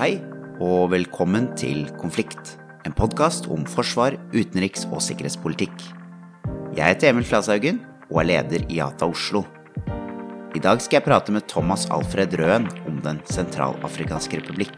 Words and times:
Hei, 0.00 0.14
og 0.64 0.94
velkommen 0.94 1.50
til 1.60 1.82
Konflikt. 2.00 2.54
En 2.88 2.94
podkast 2.96 3.44
om 3.52 3.66
forsvar, 3.68 4.14
utenriks- 4.32 4.86
og 4.88 5.02
sikkerhetspolitikk. 5.04 5.74
Jeg 6.72 6.94
heter 6.94 7.10
Emil 7.10 7.26
Flashaugen 7.28 7.82
og 8.06 8.22
er 8.22 8.28
leder 8.30 8.64
i 8.72 8.78
Yata 8.78 9.04
Oslo. 9.04 9.42
I 10.56 10.64
dag 10.64 10.80
skal 10.80 11.02
jeg 11.02 11.04
prate 11.04 11.36
med 11.36 11.44
Thomas 11.52 11.84
Alfred 11.92 12.32
Røen 12.40 12.70
om 12.88 12.96
Den 13.04 13.20
sentralafrikanske 13.28 14.40
republikk. 14.40 14.72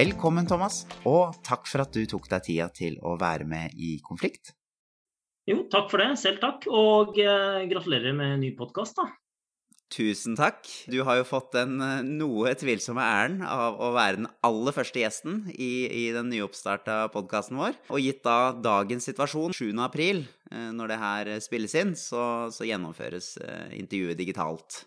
Velkommen, 0.00 0.48
Thomas, 0.48 0.86
og 1.04 1.36
takk 1.44 1.68
for 1.68 1.84
at 1.84 1.92
du 1.92 2.06
tok 2.08 2.32
deg 2.32 2.48
tida 2.48 2.72
til 2.72 2.96
å 3.04 3.18
være 3.20 3.44
med 3.44 3.76
i 3.76 3.98
Konflikt. 4.00 4.54
Jo, 5.44 5.66
takk 5.68 5.92
for 5.92 6.00
det. 6.00 6.14
Selv 6.24 6.40
takk. 6.40 6.64
Og 6.72 7.20
eh, 7.20 7.66
gratulerer 7.68 8.16
med 8.16 8.38
ny 8.46 8.56
podkast, 8.56 8.96
da. 8.96 9.12
Tusen 9.90 10.36
takk. 10.38 10.68
Du 10.86 11.00
har 11.02 11.18
jo 11.18 11.26
fått 11.26 11.50
den 11.56 11.80
eh, 11.82 12.02
noe 12.06 12.52
tvilsomme 12.54 13.02
æren 13.02 13.40
av 13.42 13.80
å 13.82 13.88
være 13.96 14.20
den 14.20 14.28
aller 14.46 14.74
første 14.76 15.00
gjesten 15.02 15.40
i, 15.50 15.88
i 15.90 16.04
den 16.14 16.28
nyoppstarta 16.30 17.08
podkasten 17.10 17.58
vår. 17.58 17.74
Og 17.90 17.98
gitt 18.04 18.22
da 18.22 18.52
dagens 18.54 19.08
situasjon, 19.10 19.56
7. 19.56 19.72
april, 19.82 20.22
eh, 20.52 20.68
når 20.76 20.92
det 20.92 21.00
her 21.00 21.32
spilles 21.42 21.74
inn, 21.82 21.96
så, 21.98 22.22
så 22.54 22.68
gjennomføres 22.68 23.32
eh, 23.42 23.72
intervjuet 23.80 24.20
digitalt. 24.20 24.84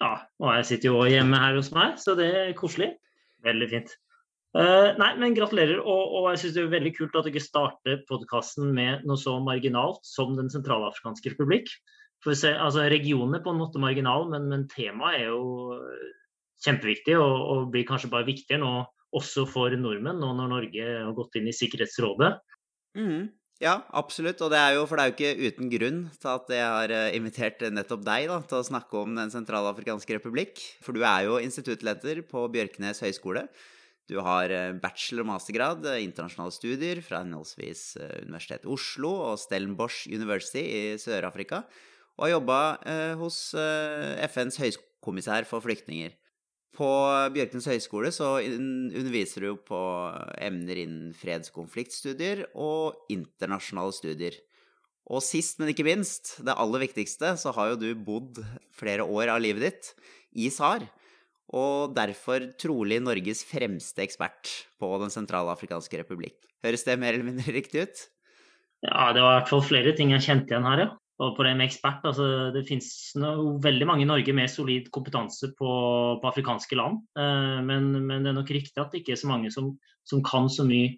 Ja, 0.00 0.14
og 0.40 0.54
jeg 0.56 0.70
sitter 0.70 0.94
jo 0.94 1.04
hjemme 1.04 1.40
her 1.44 1.58
hos 1.60 1.68
meg, 1.76 2.00
så 2.00 2.16
det 2.16 2.30
er 2.32 2.56
koselig. 2.56 2.94
Veldig 3.44 3.68
fint. 3.70 3.92
Uh, 4.54 4.94
nei, 5.00 5.10
men 5.18 5.34
gratulerer. 5.34 5.80
Og, 5.82 6.16
og 6.16 6.30
jeg 6.32 6.44
syns 6.44 6.56
det 6.56 6.62
er 6.62 6.72
veldig 6.72 6.94
kult 6.96 7.16
at 7.18 7.28
ikke 7.28 7.42
starter 7.42 8.00
podkasten 8.08 8.70
med 8.72 9.04
noe 9.04 9.18
så 9.20 9.36
marginalt 9.42 10.00
som 10.06 10.32
Den 10.38 10.48
sentralafrikanske 10.52 11.34
republikk. 11.34 11.72
For 12.24 12.36
se, 12.38 12.54
altså, 12.56 12.86
Regionen 12.88 13.36
er 13.36 13.44
på 13.44 13.52
en 13.52 13.60
måte 13.60 13.82
marginal, 13.82 14.26
men, 14.32 14.48
men 14.48 14.66
temaet 14.72 15.20
er 15.20 15.28
jo 15.28 15.78
kjempeviktig 16.64 17.16
og, 17.20 17.36
og, 17.52 17.70
blir 17.74 17.86
kanskje 17.88 18.10
bare 18.12 18.28
viktigere 18.28 18.62
nå 18.62 18.74
også 19.14 19.44
for 19.46 19.74
nordmenn, 19.78 20.18
nå 20.18 20.32
når 20.34 20.50
Norge 20.50 20.86
har 21.04 21.14
gått 21.14 21.36
inn 21.38 21.50
i 21.50 21.54
Sikkerhetsrådet. 21.54 22.32
Mm. 22.98 23.28
Ja, 23.62 23.76
absolutt. 23.94 24.40
Og 24.42 24.50
det 24.50 24.58
er 24.58 24.74
jo, 24.74 24.86
for 24.90 24.98
det 24.98 25.04
er 25.04 25.10
jo 25.10 25.14
ikke 25.14 25.52
uten 25.52 25.70
grunn 25.70 26.00
til 26.18 26.30
at 26.32 26.50
jeg 26.56 26.64
har 26.64 26.94
eh, 26.96 27.12
invitert 27.14 27.62
nettopp 27.70 28.02
deg 28.06 28.26
da, 28.32 28.40
til 28.50 28.58
å 28.58 28.66
snakke 28.66 28.98
om 28.98 29.14
Den 29.14 29.30
sentralafrikanske 29.30 30.18
republikk. 30.18 30.58
For 30.82 30.96
du 30.96 31.04
er 31.06 31.28
jo 31.28 31.38
instituttleder 31.42 32.24
på 32.26 32.48
Bjørknes 32.56 33.04
høgskole. 33.04 33.46
Du 34.10 34.18
har 34.26 34.50
eh, 34.52 34.74
bachelor- 34.82 35.24
og 35.24 35.30
mastergrad 35.30 35.86
internasjonale 36.02 36.52
studier 36.52 37.00
fra 37.06 37.22
henholdsvis 37.22 37.86
eh, 38.02 38.18
Universitetet 38.26 38.66
Oslo 38.68 39.14
og 39.30 39.38
Stellenbosch 39.40 40.08
University 40.10 40.64
i 40.66 40.82
Sør-Afrika, 41.00 41.62
og 42.16 42.26
har 42.26 42.34
jobba 42.36 42.58
hos 43.20 43.38
FNs 43.54 44.60
høykommissær 44.62 45.46
for 45.48 45.64
flyktninger. 45.64 46.14
På 46.74 46.88
Bjørknes 47.30 47.68
høgskole 47.70 48.10
så 48.14 48.40
underviser 48.42 49.46
du 49.46 49.60
på 49.62 49.80
emner 50.42 50.80
innen 50.82 51.12
fredskonfliktstudier 51.14 52.48
og 52.58 53.06
internasjonale 53.14 53.94
studier. 53.94 54.38
Og 55.04 55.22
sist, 55.22 55.60
men 55.60 55.70
ikke 55.70 55.86
minst, 55.86 56.38
det 56.42 56.56
aller 56.58 56.82
viktigste, 56.86 57.34
så 57.38 57.52
har 57.54 57.70
jo 57.70 57.80
du 57.82 57.90
bodd 57.94 58.40
flere 58.74 59.04
år 59.06 59.34
av 59.36 59.42
livet 59.44 59.68
ditt 59.68 59.90
i 60.34 60.48
SAR. 60.50 60.86
Og 61.54 61.92
derfor 61.94 62.48
trolig 62.58 62.98
Norges 63.04 63.44
fremste 63.46 64.02
ekspert 64.02 64.50
på 64.80 64.88
Den 65.02 65.12
sentralafrikanske 65.12 66.00
republikk. 66.00 66.40
Høres 66.64 66.86
det 66.88 66.96
mer 66.98 67.14
eller 67.14 67.28
mindre 67.28 67.54
riktig 67.54 67.84
ut? 67.84 68.04
Ja, 68.82 69.12
det 69.14 69.22
var 69.22 69.36
i 69.36 69.38
hvert 69.38 69.52
fall 69.52 69.62
flere 69.68 69.92
ting 69.94 70.10
jeg 70.16 70.24
kjente 70.24 70.56
igjen 70.56 70.66
her, 70.72 70.86
ja. 70.88 70.90
Og 71.22 71.36
på 71.36 71.44
det 71.46 71.52
med 71.54 71.68
ekspert, 71.68 72.02
altså 72.08 72.50
Det 72.54 72.64
finnes 72.66 72.88
veldig 73.62 73.86
mange 73.86 74.02
i 74.02 74.08
Norge 74.08 74.34
med 74.34 74.50
solid 74.50 74.88
kompetanse 74.94 75.52
på, 75.54 75.70
på 76.18 76.30
afrikanske 76.30 76.78
land. 76.78 77.04
Eh, 77.18 77.58
men, 77.62 77.92
men, 78.02 78.24
det 78.24 78.32
er 78.32 78.38
nok 78.40 78.50
riktig 78.50 78.82
at 78.82 78.90
det 78.90 79.02
ikke 79.02 79.14
er 79.14 79.22
så 79.22 79.30
mange 79.30 79.52
som, 79.54 79.74
som 80.08 80.24
kan 80.26 80.50
så 80.50 80.66
mye 80.66 80.96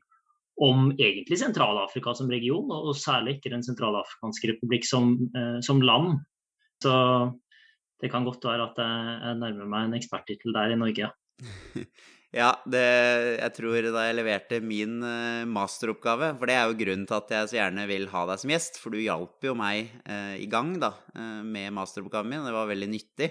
om 0.65 0.88
egentlig 0.97 1.37
Sentral-Afrika 1.37 2.15
som 2.16 2.31
region, 2.32 2.65
og, 2.72 2.88
og 2.88 2.97
særlig 2.97 3.37
ikke 3.37 3.53
Den 3.53 3.65
sentralafrikanske 3.66 4.54
republikk 4.54 4.88
som, 4.88 5.12
eh, 5.37 5.59
som 5.60 5.84
land. 5.84 6.22
Så 6.81 6.94
det 8.00 8.09
kan 8.12 8.25
godt 8.25 8.44
være 8.44 8.71
at 8.71 8.81
jeg 8.81 9.37
nærmer 9.41 9.69
meg 9.69 9.87
en 9.87 9.98
eksperttittel 10.00 10.56
der 10.56 10.72
i 10.72 10.81
Norge, 10.81 11.09
ja. 11.09 11.84
Ja, 12.34 12.50
det, 12.66 12.82
jeg 13.38 13.53
tror 13.56 13.87
da 13.94 14.03
jeg 14.09 14.16
leverte 14.19 14.59
min 14.60 14.98
uh, 15.04 15.47
masteroppgave 15.48 16.32
For 16.41 16.50
det 16.50 16.56
er 16.59 16.66
jo 16.66 16.78
grunnen 16.81 17.06
til 17.09 17.16
at 17.20 17.31
jeg 17.32 17.50
så 17.50 17.59
gjerne 17.60 17.87
vil 17.88 18.09
ha 18.12 18.25
deg 18.31 18.42
som 18.42 18.53
gjest. 18.53 18.81
For 18.82 18.92
du 18.92 19.00
hjalp 19.00 19.47
jo 19.47 19.54
meg 19.56 19.92
eh, 20.04 20.34
i 20.42 20.48
gang 20.50 20.75
da, 20.82 20.92
uh, 21.15 21.41
med 21.47 21.72
masteroppgaven 21.76 22.32
min. 22.32 22.44
Det 22.47 22.56
var 22.56 22.69
veldig 22.72 22.91
nyttig. 22.92 23.31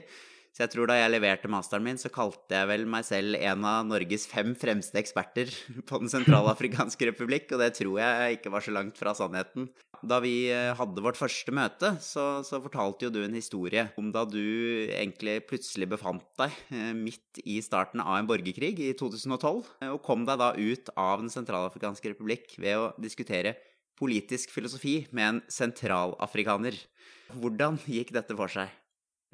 Så 0.55 0.63
jeg 0.63 0.71
tror 0.71 0.87
da 0.87 0.95
jeg 0.95 1.11
leverte 1.11 1.49
masteren 1.51 1.83
min, 1.83 1.97
så 1.99 2.07
kalte 2.07 2.55
jeg 2.55 2.67
vel 2.69 2.85
meg 2.87 3.03
selv 3.03 3.35
en 3.35 3.65
av 3.67 3.81
Norges 3.89 4.23
fem 4.31 4.53
fremste 4.55 4.95
eksperter 5.01 5.49
på 5.89 5.99
Den 5.99 6.11
sentralafrikanske 6.13 7.07
republikk, 7.09 7.49
og 7.51 7.59
det 7.59 7.73
tror 7.75 7.99
jeg 7.99 8.37
ikke 8.37 8.53
var 8.53 8.63
så 8.63 8.71
langt 8.71 8.95
fra 8.95 9.11
sannheten. 9.19 9.67
Da 9.99 10.21
vi 10.23 10.47
eh, 10.53 10.71
hadde 10.79 11.03
vårt 11.03 11.19
første 11.19 11.51
møte, 11.55 11.89
så, 11.99 12.39
så 12.47 12.61
fortalte 12.63 13.03
jo 13.03 13.11
du 13.11 13.19
en 13.25 13.35
historie 13.35 13.83
om 13.99 14.13
da 14.15 14.23
du 14.23 14.39
egentlig 14.85 15.41
plutselig 15.49 15.89
befant 15.91 16.23
deg 16.39 16.55
eh, 16.71 16.95
midt 16.95 17.43
i 17.43 17.57
starten 17.65 17.99
av 17.99 18.21
en 18.21 18.31
borgerkrig 18.31 18.79
i 18.79 18.93
2012, 18.95 19.59
eh, 19.83 19.91
og 19.91 19.99
kom 20.07 20.23
deg 20.23 20.39
da 20.39 20.53
ut 20.55 20.93
av 20.95 21.19
Den 21.19 21.35
sentralafrikanske 21.35 22.15
republikk 22.15 22.55
ved 22.63 22.79
å 22.79 22.87
diskutere 22.95 23.57
politisk 23.99 24.55
filosofi 24.55 25.01
med 25.11 25.27
en 25.27 25.43
sentralafrikaner. 25.51 26.79
Hvordan 27.35 27.81
gikk 27.91 28.15
dette 28.15 28.39
for 28.39 28.55
seg? 28.55 28.71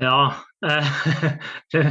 Ja. 0.01 0.34
det 1.73 1.81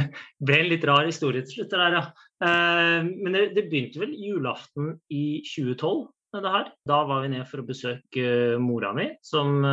ble 0.43 0.57
en 0.57 0.69
litt 0.71 0.85
rar 0.87 1.07
historie 1.07 1.43
til 1.45 1.61
slutt, 1.61 1.71
det 1.73 1.79
der, 1.79 1.97
ja. 1.97 2.03
Eh, 2.43 3.07
men 3.07 3.37
det, 3.55 3.67
begynte 3.71 4.01
vel 4.03 4.15
julaften 4.19 4.95
i 5.13 5.41
2012. 5.47 6.09
Det 6.31 6.47
her. 6.47 6.69
Da 6.87 7.01
var 7.03 7.25
vi 7.25 7.33
ned 7.33 7.43
for 7.49 7.59
å 7.59 7.67
besøke 7.67 8.27
mora 8.63 8.93
mi, 8.95 9.09
som, 9.19 9.65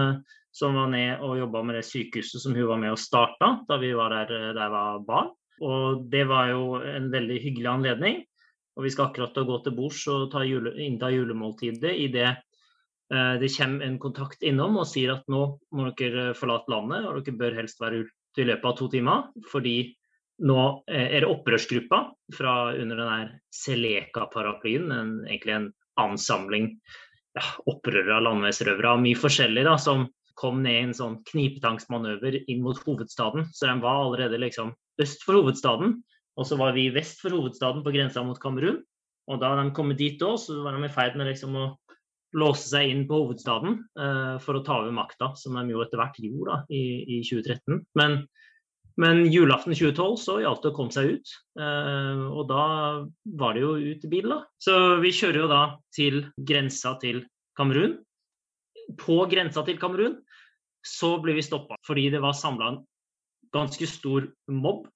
som 0.51 0.75
var 0.75 0.89
ned 0.91 1.23
og 1.23 1.37
jobba 1.39 1.63
med 1.63 1.79
det 1.79 1.85
sykehuset 1.87 2.43
som 2.43 2.57
hun 2.57 2.67
var 2.67 2.81
med 2.83 2.97
og 2.97 2.99
starta 2.99 3.53
da 3.69 3.79
vi 3.79 3.93
var 3.95 4.11
der 4.11 4.33
da 4.57 4.65
jeg 4.65 4.73
var 4.75 5.05
barn. 5.07 5.31
Og 5.63 6.03
det 6.11 6.25
var 6.31 6.51
jo 6.53 6.81
en 6.83 7.09
veldig 7.13 7.39
hyggelig 7.45 7.71
anledning. 7.71 8.19
Og 8.79 8.87
vi 8.87 8.93
skal 8.95 9.09
akkurat 9.09 9.35
gå 9.35 9.57
til 9.65 9.75
bords 9.75 10.05
og 10.11 10.29
ta 10.31 10.45
jule, 10.47 10.75
innta 10.79 11.11
julemåltidet 11.11 11.97
idet 11.99 12.29
eh, 12.31 13.35
det 13.43 13.51
kommer 13.57 13.87
en 13.87 13.99
kontakt 13.99 14.45
innom 14.47 14.79
og 14.79 14.87
sier 14.87 15.17
at 15.17 15.27
nå 15.31 15.43
må 15.75 15.89
dere 15.99 16.31
forlate 16.39 16.71
landet, 16.71 17.09
og 17.09 17.25
dere 17.27 17.41
bør 17.41 17.59
helst 17.59 17.83
være 17.83 18.05
i 18.37 18.47
løpet 18.47 18.69
av 18.71 18.77
to 18.79 18.89
timer. 18.93 19.27
Fordi 19.51 19.77
nå 20.49 20.61
eh, 20.91 21.09
er 21.17 21.25
det 21.25 21.33
opprørsgruppa 21.33 22.03
fra 22.37 22.55
under 22.75 23.01
den 23.01 23.11
der 23.13 23.35
Seleka-paraplyen, 23.55 24.93
egentlig 25.27 25.57
en 25.57 25.69
ansamling 25.99 26.73
ja, 27.39 27.45
opprørere, 27.71 28.21
landeveisrøvere 28.25 28.95
og 28.95 29.03
mye 29.03 29.19
forskjellig, 29.19 29.65
da, 29.67 29.75
som 29.81 30.07
kom 30.39 30.61
ned 30.63 30.77
i 30.77 30.85
en 30.87 30.95
sånn 30.95 31.17
knipetangsmanøver 31.27 32.43
inn 32.47 32.63
mot 32.63 32.79
hovedstaden. 32.85 33.49
Så 33.55 33.67
de 33.67 33.75
var 33.83 34.05
allerede 34.05 34.39
liksom 34.39 34.71
øst 35.03 35.25
for 35.27 35.41
hovedstaden, 35.41 35.99
og 36.39 36.47
så 36.47 36.59
var 36.61 36.77
vi 36.77 36.87
vest 36.95 37.19
for 37.23 37.35
hovedstaden 37.35 37.83
på 37.83 37.95
grensa 37.95 38.23
mot 38.27 38.39
Kamerun. 38.43 38.79
Og 39.29 39.43
da 39.43 39.51
de 39.59 39.67
kom 39.77 39.91
dit 39.99 40.23
òg, 40.25 40.39
så 40.41 40.63
var 40.63 40.77
de 40.77 40.87
i 40.87 40.93
ferd 40.93 41.19
med 41.19 41.29
liksom 41.33 41.57
å 41.59 41.67
låse 42.37 42.69
seg 42.69 42.91
inn 42.91 43.07
på 43.09 43.23
hovedstaden 43.23 43.79
uh, 43.99 44.37
for 44.43 44.59
å 44.59 44.65
ta 44.67 44.81
over 44.83 44.95
makta, 44.95 45.33
som 45.39 45.57
de 45.57 45.73
jo 45.73 45.83
etter 45.85 46.01
hvert 46.01 46.19
gjorde 46.21 46.51
da, 46.51 46.59
i, 46.75 46.83
i 47.19 47.21
2013. 47.25 47.81
Men, 47.99 48.19
men, 49.01 49.25
julaften 49.33 49.77
2012 49.77 50.19
så 50.21 50.37
gjaldt 50.43 50.67
det 50.67 50.73
å 50.73 50.77
komme 50.77 50.95
seg 50.95 51.15
ut, 51.17 51.33
uh, 51.61 52.27
og 52.29 52.45
da 52.51 52.67
var 53.41 53.57
det 53.57 53.65
jo 53.65 53.73
ut 53.79 54.05
i 54.05 54.13
bil. 54.13 54.29
da. 54.35 54.43
Så 54.61 54.77
vi 55.05 55.15
kjører 55.15 55.43
jo 55.45 55.51
da 55.53 55.63
til 55.97 56.23
grensa 56.37 56.99
til 57.03 57.25
Kamerun. 57.59 57.99
På 59.01 59.23
grensa 59.31 59.65
til 59.67 59.81
Kamerun 59.81 60.21
så 60.87 61.17
blir 61.21 61.37
vi 61.37 61.45
stoppa 61.45 61.77
fordi 61.85 62.07
det 62.15 62.23
var 62.25 62.37
samla 62.37 62.71
en 62.71 62.79
ganske 63.53 63.89
stor 63.89 64.29
mobb 64.53 64.87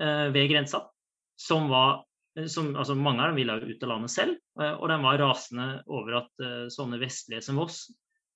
uh, 0.00 0.28
ved 0.34 0.50
grensa 0.50 0.86
som 1.38 1.68
var 1.70 2.02
Eh, 2.02 2.07
som, 2.46 2.70
altså 2.76 2.94
mange 2.98 3.22
av 3.22 3.32
dem 3.32 3.38
ville 3.40 3.56
ut 3.64 3.84
av 3.84 3.90
landet 3.92 4.12
selv, 4.12 4.36
eh, 4.60 4.74
og 4.76 4.88
de 4.90 4.98
var 5.02 5.20
rasende 5.22 5.68
over 5.86 6.20
at 6.22 6.44
uh, 6.44 6.66
sånne 6.72 7.00
vestlige 7.00 7.42
som 7.44 7.60
oss, 7.62 7.86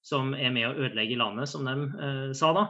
som 0.02 0.32
er 0.34 0.50
med 0.54 0.66
å 0.66 0.75
ødelegge 0.75 1.19
landet, 1.20 1.50
som 1.50 1.66
de 1.69 1.75
eh, 1.76 2.32
sa 2.37 2.50
da, 2.56 2.64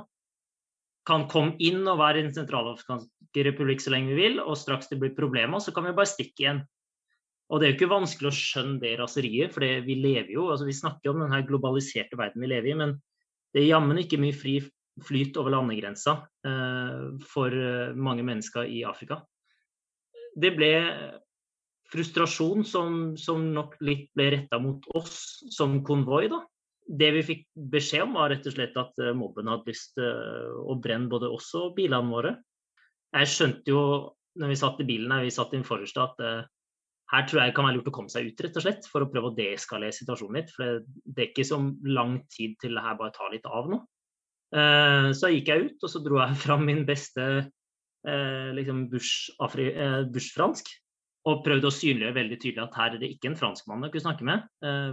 kan 1.09 1.25
komme 1.31 1.57
inn 1.65 1.81
og 1.89 1.99
være 1.99 2.21
i 2.21 2.27
Den 2.27 2.35
sentralafrikanske 2.37 3.47
republikk 3.49 3.81
så 3.83 3.95
lenge 3.95 4.13
vi 4.13 4.21
vil, 4.21 4.43
og 4.43 4.59
straks 4.61 4.91
det 4.91 5.01
blir 5.01 5.17
problemer, 5.17 5.63
så 5.63 5.73
kan 5.75 5.89
vi 5.89 5.97
bare 5.97 6.11
stikke 6.11 6.45
igjen. 6.45 6.61
Og 7.51 7.59
det 7.59 7.67
er 7.67 7.73
jo 7.73 7.79
ikke 7.81 7.95
vanskelig 7.95 8.31
å 8.31 8.37
skjønne 8.37 8.79
det 8.85 8.93
raseriet, 9.01 9.55
for 9.55 9.65
vi 9.65 9.97
lever 9.99 10.31
jo, 10.37 10.47
altså 10.53 10.69
vi 10.69 10.77
snakker 10.77 11.11
om 11.11 11.25
den 11.25 11.49
globaliserte 11.49 12.21
verden 12.21 12.45
vi 12.45 12.53
lever 12.53 12.71
i, 12.71 12.79
men 12.79 12.95
det 13.53 13.65
er 13.65 13.73
jammen 13.73 13.99
ikke 14.01 14.21
mye 14.21 14.37
fri 14.37 14.61
flyt 15.03 15.37
over 15.41 15.55
landegrensa 15.55 16.19
eh, 16.47 17.05
for 17.33 17.57
mange 17.97 18.25
mennesker 18.29 18.69
i 18.69 18.85
Afrika 18.85 19.23
det 20.39 20.53
ble 20.57 20.73
frustrasjon 21.93 22.65
som, 22.65 22.95
som 23.21 23.51
nok 23.53 23.77
litt 23.85 24.09
ble 24.17 24.31
retta 24.37 24.59
mot 24.63 24.87
oss 24.97 25.43
som 25.53 25.81
konvoi. 25.85 26.25
da. 26.33 26.41
Det 26.83 27.11
vi 27.19 27.27
fikk 27.27 27.45
beskjed 27.75 28.07
om, 28.07 28.17
var 28.17 28.33
rett 28.33 28.49
og 28.49 28.57
slett 28.57 28.79
at 28.81 28.99
eh, 29.03 29.13
mobben 29.17 29.51
hadde 29.51 29.71
lyst 29.71 29.93
til 29.99 30.57
å 30.67 30.79
brenne 30.83 31.13
både 31.13 31.31
oss 31.31 31.53
og 31.59 31.77
bilene 31.77 32.11
våre. 32.11 32.35
jeg 33.13 33.29
skjønte 33.29 33.71
jo 33.71 33.85
når 34.41 34.49
vi 34.49 34.57
satt 34.57 34.81
i 34.81 34.89
bilen 34.89 35.13
her, 35.13 35.25
vi 35.27 35.33
satt 35.35 35.53
inn 35.57 35.67
forreste, 35.67 36.01
at 36.01 36.21
uh, 36.25 36.45
her 37.13 37.25
tror 37.29 37.43
jeg 37.43 37.51
det 37.51 37.57
kan 37.59 37.67
være 37.69 37.79
lurt 37.79 37.91
å 37.91 37.95
komme 37.95 38.13
seg 38.13 38.31
ut, 38.31 38.41
rett 38.41 38.55
og 38.57 38.65
slett, 38.65 38.87
for 38.89 39.05
å 39.05 39.09
prøve 39.13 39.29
å 39.29 39.37
deeskalere 39.37 39.93
situasjonen 39.93 40.39
litt. 40.41 40.53
For 40.55 40.65
det, 40.65 41.01
det 41.05 41.25
er 41.25 41.29
ikke 41.29 41.45
så 41.45 41.59
lang 41.85 42.15
tid 42.33 42.55
til 42.63 42.79
det 42.79 42.85
her 42.87 42.97
bare 43.01 43.13
tar 43.17 43.35
litt 43.35 43.49
av 43.49 43.69
nå. 43.69 43.83
Uh, 44.53 45.13
så 45.17 45.29
gikk 45.33 45.53
jeg 45.53 45.67
ut, 45.69 45.77
og 45.85 45.93
så 45.93 46.01
dro 46.05 46.23
jeg 46.23 46.41
fram 46.47 46.65
min 46.69 46.87
beste 46.89 47.27
uh, 48.09 48.51
liksom 48.57 48.87
bush-fransk. 48.93 50.73
og 51.23 51.45
prøvde 51.47 51.69
å 51.69 51.75
synliggjøre 51.75 52.17
veldig 52.17 52.37
tydelig 52.43 52.63
at 52.65 52.75
her 52.75 52.95
er 52.97 52.99
det 52.99 53.13
ikke 53.15 53.29
en 53.31 53.39
franskmann 53.39 53.85
å 53.87 53.91
kunne 53.93 54.03
snakke 54.03 54.25
med. 54.27 54.43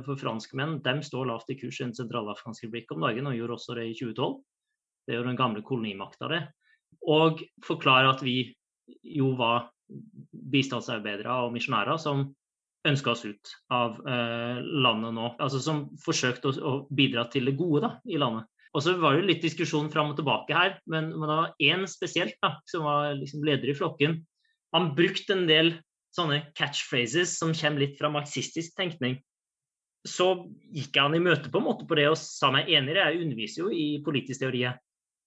for 0.05 0.15
franskmenn 0.15 0.75
dem 0.85 0.99
står 1.01 1.25
lavt 1.25 1.49
i 1.49 1.55
kurs 1.57 1.79
i 1.79 1.87
Den 1.87 1.95
sentralafrikanske 1.97 2.67
republikk 2.67 2.91
om 2.93 3.01
dagen, 3.01 3.25
og 3.25 3.33
gjorde 3.33 3.55
også 3.55 3.77
det 3.79 3.85
i 3.89 3.95
2012. 3.97 4.35
Det 5.07 5.15
er 5.15 5.25
den 5.25 5.39
gamle 5.39 5.63
kolonimakta, 5.65 6.29
det. 6.29 6.43
Og 7.09 7.41
forklare 7.65 8.11
at 8.13 8.21
vi 8.21 8.53
jo 9.01 9.31
var 9.39 9.71
bistandsarbeidere 10.53 11.33
og 11.47 11.55
misjonærer 11.55 11.97
som 11.97 12.27
ønska 12.87 13.11
oss 13.11 13.25
ut 13.25 13.53
av 13.73 13.99
eh, 14.07 14.61
landet 14.61 15.15
nå. 15.15 15.33
Altså 15.41 15.61
som 15.63 15.87
forsøkte 16.03 16.51
å, 16.51 16.53
å, 16.53 16.73
bidra 16.95 17.25
til 17.31 17.49
det 17.49 17.57
gode 17.59 17.83
da, 17.85 17.91
i 18.07 18.19
landet. 18.21 18.47
Og 18.77 18.83
så 18.85 18.93
var 19.01 19.17
det 19.17 19.27
litt 19.27 19.45
diskusjon 19.45 19.89
fram 19.93 20.11
og 20.11 20.19
tilbake 20.19 20.53
her, 20.53 20.75
men, 20.89 21.09
det 21.13 21.29
var 21.29 21.53
én 21.63 21.87
spesielt 21.89 22.35
da, 22.43 22.53
som 22.69 22.85
var 22.85 23.15
liksom 23.17 23.45
leder 23.47 23.71
i 23.71 23.77
flokken. 23.77 24.19
Han 24.75 24.91
brukte 24.97 25.33
en 25.33 25.47
del 25.49 25.73
sånne 26.13 26.43
catchphrases 26.57 27.37
som 27.39 27.55
kommer 27.57 27.85
litt 27.85 27.97
fra 27.97 28.11
marxistisk 28.13 28.75
tenkning. 28.77 29.17
Så 30.07 30.29
gikk 30.73 30.95
han 31.01 31.17
i 31.17 31.23
møte 31.23 31.49
på 31.51 31.59
en 31.59 31.65
måte 31.65 31.87
på 31.89 31.97
det 31.97 32.07
og 32.11 32.19
sa 32.21 32.53
meg 32.53 32.69
enig. 32.71 32.95
Jeg 32.97 33.23
underviser 33.25 33.65
jo 33.65 33.73
i 33.73 33.87
politisk 34.05 34.45
teori. 34.45 34.67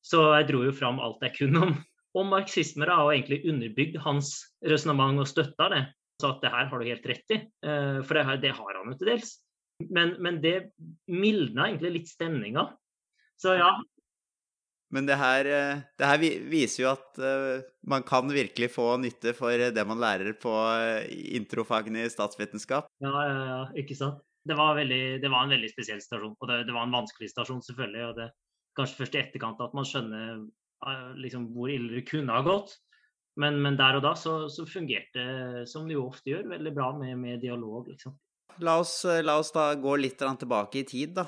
Så 0.02 0.22
jeg 0.38 0.48
dro 0.48 0.62
jo 0.64 0.74
fram 0.74 1.02
alt 1.02 1.22
jeg 1.26 1.36
kunne 1.42 1.66
om 1.66 1.74
om 2.18 2.32
marxisme 2.32 2.86
da, 2.88 2.98
og 3.04 3.14
egentlig 3.14 3.42
underbygd 3.48 3.98
hans 4.04 4.34
resonnement 4.68 5.22
og 5.22 5.28
støtta 5.30 5.68
det. 5.72 5.82
Så 6.20 6.34
at 6.34 6.44
det 6.44 6.52
her 6.52 6.68
har 6.70 6.78
du 6.78 6.86
helt 6.86 7.08
rett 7.08 7.34
i, 7.34 7.38
eh, 7.40 7.98
for 8.04 8.18
det, 8.18 8.26
her, 8.28 8.40
det 8.42 8.52
har 8.54 8.78
han 8.78 8.92
jo 8.92 8.98
til 8.98 9.12
dels. 9.14 9.32
Men, 9.90 10.14
men 10.22 10.38
det 10.44 10.56
mildna 11.10 11.70
egentlig 11.70 11.94
litt 11.96 12.12
stemninga. 12.12 12.68
Så 13.42 13.56
ja. 13.58 13.72
Men 14.92 15.08
det 15.08 15.16
her, 15.18 15.48
eh, 15.48 15.82
det 15.98 16.08
her, 16.08 16.24
viser 16.52 16.82
jo 16.84 16.90
at 16.90 17.20
uh, 17.22 17.64
man 17.88 18.04
kan 18.06 18.28
virkelig 18.28 18.68
få 18.74 18.90
nytte 19.00 19.32
for 19.34 19.56
det 19.72 19.86
man 19.88 20.02
lærer 20.02 20.36
på 20.38 20.52
introfagene 21.38 22.04
i 22.04 22.12
statsvitenskap. 22.12 22.90
Ja, 23.02 23.12
ja, 23.26 23.40
ja, 23.48 23.62
ikke 23.82 23.96
sant. 23.98 24.20
Det 24.42 24.56
var, 24.58 24.74
veldig, 24.74 25.20
det 25.22 25.30
var 25.30 25.46
en 25.46 25.54
veldig 25.54 25.70
spesiell 25.70 26.00
stasjon, 26.02 26.34
og 26.34 26.48
det, 26.50 26.64
det 26.66 26.74
var 26.74 26.88
en 26.88 26.96
vanskelig 26.96 27.28
stasjon, 27.30 27.62
selvfølgelig. 27.64 28.08
og 28.10 28.16
det 28.18 28.32
Kanskje 28.72 29.02
først 29.02 29.16
i 29.16 29.20
etterkant 29.20 29.60
at 29.60 29.74
man 29.76 29.84
skjønner 29.84 30.42
Eh, 30.82 31.14
liksom, 31.16 31.46
hvor 31.54 31.70
ille 31.70 31.94
det 31.94 32.06
kunne 32.10 32.34
ha 32.34 32.42
gått. 32.46 32.76
Men, 33.40 33.60
men 33.64 33.78
der 33.78 33.96
og 33.96 34.04
da 34.04 34.12
så, 34.18 34.34
så, 34.52 34.66
fungerte 34.68 35.22
det, 35.22 35.68
som 35.70 35.86
det 35.88 35.96
jo 35.96 36.08
ofte 36.10 36.34
gjør, 36.34 36.50
veldig 36.52 36.72
bra 36.76 36.90
med, 36.98 37.14
med 37.20 37.40
dialog. 37.40 37.88
liksom. 37.88 38.16
La 38.60 38.76
oss, 38.82 38.98
eh, 39.08 39.22
la 39.24 39.38
oss, 39.40 39.52
da 39.54 39.70
gå 39.80 39.94
litt 40.00 40.20
tilbake 40.20 40.82
i 40.82 40.88
tid, 40.88 41.14
da. 41.22 41.26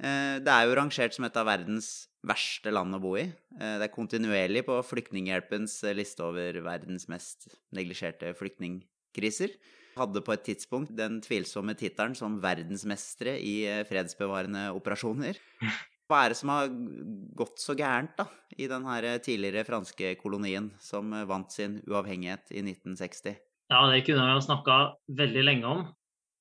Eh, 0.00 0.38
det 0.40 0.52
er 0.52 0.66
jo 0.66 0.76
rangert 0.78 1.16
som 1.16 1.26
et 1.28 1.36
av 1.36 1.48
verdens 1.48 1.90
verste 2.26 2.72
land 2.72 2.96
å 2.96 3.00
bo 3.00 3.14
i. 3.16 3.26
Det 3.56 3.84
er 3.86 3.92
kontinuerlig 3.92 4.64
på 4.66 4.76
Flyktninghjelpens 4.84 5.78
liste 5.96 6.24
over 6.24 6.58
verdens 6.64 7.06
mest 7.08 7.48
neglisjerte 7.76 8.34
flyktningkriser. 8.36 9.54
Hadde 9.96 10.22
på 10.24 10.34
et 10.34 10.44
tidspunkt 10.50 10.92
den 10.96 11.18
tvilsomme 11.24 11.72
tittelen 11.80 12.12
som 12.16 12.36
verdensmestere 12.42 13.38
i 13.40 13.54
fredsbevarende 13.88 14.68
operasjoner. 14.76 15.40
Hva 16.10 16.24
er 16.24 16.32
det 16.32 16.40
som 16.40 16.50
har 16.50 16.68
gått 17.38 17.62
så 17.62 17.76
gærent 17.78 18.16
da, 18.18 18.26
i 18.58 18.66
den 18.68 18.84
tidligere 19.22 19.62
franske 19.64 20.16
kolonien 20.18 20.72
som 20.82 21.12
vant 21.30 21.54
sin 21.54 21.78
uavhengighet 21.86 22.50
i 22.50 22.64
1960? 22.64 23.38
Ja, 23.70 23.84
det 23.86 24.02
kunne 24.02 24.24
vi 24.26 24.34
ha 24.34 24.40
snakka 24.42 24.78
veldig 25.20 25.44
lenge 25.46 25.70
om. 25.70 25.84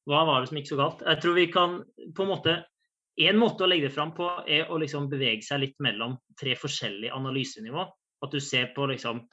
Hva 0.10 0.24
var 0.26 0.42
det 0.42 0.50
som 0.50 0.58
gikk 0.58 0.72
så 0.72 0.80
galt? 0.80 1.04
Jeg 1.06 1.22
tror 1.22 1.38
vi 1.38 1.46
kan 1.54 1.76
på 2.18 2.26
en 2.26 2.32
måte 2.32 2.56
En 3.20 3.40
måte 3.40 3.66
å 3.66 3.68
legge 3.68 3.90
det 3.90 3.96
fram 3.96 4.14
på 4.16 4.30
er 4.48 4.70
å 4.72 4.78
liksom 4.80 5.10
bevege 5.12 5.44
seg 5.44 5.64
litt 5.66 5.76
mellom 5.84 6.16
tre 6.40 6.56
forskjellige 6.60 7.16
analysenivå. 7.16 7.84
At 8.24 8.32
du 8.36 8.40
ser 8.44 8.72
på 8.76 8.88
liksom 8.92 9.26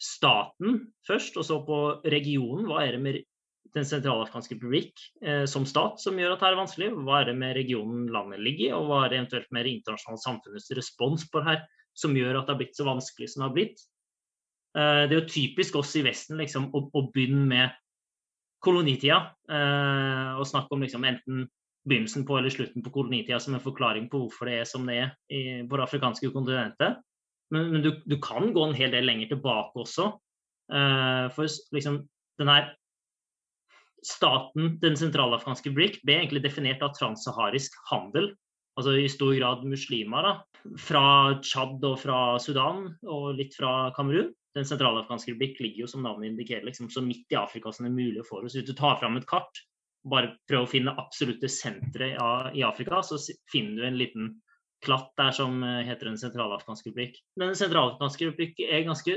staten 0.00 0.80
først, 1.06 1.36
og 1.40 1.46
så 1.46 1.60
på 1.66 1.78
regionen. 2.12 2.66
Hva 2.68 2.82
er 2.84 2.96
det 2.96 3.02
med 3.04 3.20
den 3.74 3.86
sentralafrikanske 3.88 4.56
republikk 4.56 5.00
eh, 5.24 5.44
som 5.50 5.66
stat 5.66 6.00
som 6.02 6.18
gjør 6.18 6.34
at 6.34 6.42
det 6.42 6.50
er 6.50 6.60
vanskelig? 6.60 6.90
Hva 7.06 7.20
er 7.20 7.30
det 7.30 7.38
med 7.40 7.56
regionen 7.58 8.06
landet 8.12 8.42
ligger 8.44 8.68
i, 8.68 8.74
og 8.76 8.88
hva 8.88 9.00
er 9.04 9.12
det 9.12 9.20
eventuelt 9.20 9.50
med 9.54 9.66
det 9.66 9.74
internasjonale 9.78 10.24
samfunnets 10.24 10.70
respons 10.78 11.26
på 11.30 11.42
det 11.42 11.50
her 11.50 11.64
som 11.98 12.16
gjør 12.18 12.40
at 12.40 12.46
det 12.46 12.54
har 12.54 12.60
blitt 12.62 12.78
så 12.78 12.86
vanskelig 12.88 13.30
som 13.30 13.42
det 13.42 13.48
har 13.48 13.56
blitt? 13.56 13.84
Eh, 14.78 15.02
det 15.08 15.16
er 15.16 15.20
jo 15.20 15.32
typisk 15.32 15.80
oss 15.80 15.94
i 16.00 16.04
Vesten 16.06 16.40
liksom, 16.40 16.70
å, 16.74 16.86
å, 16.90 17.04
begynne 17.14 17.44
med 17.50 17.80
kolonitida 18.64 19.20
eh, 19.52 20.32
og 20.38 20.48
snakke 20.48 20.74
om 20.74 20.84
liksom, 20.86 21.04
enten 21.08 21.44
begynnelsen 21.88 22.24
på 22.26 22.38
eller 22.38 22.52
slutten 22.52 22.84
på 22.84 22.92
kolonitida 22.94 23.40
som 23.40 23.56
en 23.56 23.62
forklaring 23.62 24.08
på 24.12 24.24
hvorfor 24.24 24.48
det 24.48 24.60
er 24.60 24.68
som 24.68 24.86
det 24.88 24.96
er 25.02 25.10
i, 25.28 25.42
på 25.68 25.76
det 25.76 25.84
afrikanske 25.84 26.30
kontinentet. 26.32 27.02
Men, 27.52 27.70
men 27.74 27.84
du, 27.84 27.90
du, 28.08 28.16
kan 28.22 28.52
gå 28.54 28.64
en 28.64 28.76
hel 28.76 28.94
del 28.94 29.06
lenger 29.08 29.34
tilbake 29.34 29.84
også. 29.84 30.14
Uh, 30.72 31.28
for 31.36 31.50
liksom, 31.76 32.00
den 32.40 32.50
her 32.50 32.72
staten, 34.04 34.78
Den 34.80 34.96
sentralafrikanske 35.00 35.72
BRIC, 35.72 36.00
ble 36.04 36.18
egentlig 36.18 36.44
definert 36.44 36.82
av 36.84 36.94
transsaharisk 36.96 37.76
handel. 37.90 38.32
Altså 38.78 38.96
i 38.98 39.08
stor 39.08 39.34
grad 39.36 39.64
muslimer. 39.68 40.24
da, 40.24 40.72
Fra 40.80 41.04
Tsjad 41.40 41.84
og 41.84 42.00
fra 42.00 42.38
Sudan 42.42 42.88
og 43.04 43.34
litt 43.38 43.56
fra 43.56 43.92
Kamerun. 43.96 44.32
Den 44.54 44.66
sentralafrikanske 44.68 45.36
BRIC 45.38 45.60
ligger 45.60 45.84
jo 45.84 45.90
som 45.90 46.04
navnet 46.04 46.32
indikerer, 46.32 46.66
liksom, 46.68 46.90
så 46.90 47.02
midt 47.04 47.32
i 47.32 47.38
Afrika 47.38 47.72
som 47.72 47.86
det 47.86 47.92
er 47.92 48.00
mulig 48.00 48.26
for 48.28 48.44
oss. 48.44 48.54
Hvis 48.56 48.68
du 48.68 48.74
tar 48.76 49.00
fram 49.00 49.16
et 49.18 49.28
kart, 49.30 49.64
bare 50.04 50.34
prøv 50.48 50.66
å 50.66 50.70
finne 50.70 50.94
absolutte 51.00 51.48
sentre 51.50 52.12
i 52.54 52.64
Afrika, 52.66 53.00
så 53.02 53.18
finner 53.52 53.80
du 53.80 53.86
en 53.88 54.00
liten 54.00 54.32
klatt 54.84 55.12
der 55.16 55.32
som 55.32 55.62
eh, 55.64 55.82
heter 55.88 56.10
Den 56.10 56.20
sentralafrikanske 56.20 56.90
republikk. 56.90 57.20
Den 57.40 57.56
sentralafrikanske 57.56 58.28
republikk 58.28 58.60
er 58.66 58.80
et 58.80 58.88
ganske 58.88 59.16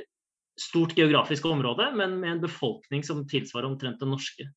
stort 0.57 0.95
geografisk 0.97 1.45
område, 1.45 1.89
men 1.97 2.17
med 2.21 2.31
en 2.31 2.43
befolkning 2.45 3.03
som 3.05 3.25
tilsvarer 3.29 3.67
omtrent 3.69 3.99
den 4.01 4.13
norske. 4.15 4.47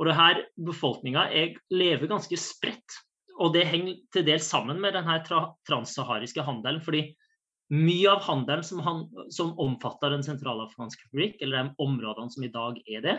Og 0.00 0.08
det 0.08 0.16
her 0.16 0.44
befolkninga 0.56 1.26
lever 1.74 2.08
ganske 2.08 2.38
spredt. 2.40 3.00
Og 3.40 3.52
det 3.52 3.66
henger 3.68 3.98
til 4.14 4.24
dels 4.24 4.46
sammen 4.48 4.80
med 4.80 4.94
denne 4.96 5.18
tra 5.26 5.42
transsahariske 5.68 6.44
handelen. 6.46 6.80
fordi 6.80 7.10
mye 7.70 8.08
av 8.10 8.24
handelen 8.26 8.64
som, 8.66 8.80
han, 8.82 9.04
som 9.30 9.52
omfatter 9.58 10.10
Den 10.10 10.24
sentralafrikanske 10.26 11.06
republikk, 11.06 11.36
eller 11.42 11.62
de 11.68 11.74
områdene 11.84 12.32
som 12.32 12.44
i 12.44 12.50
dag 12.50 12.80
er 12.86 13.04
det, 13.04 13.18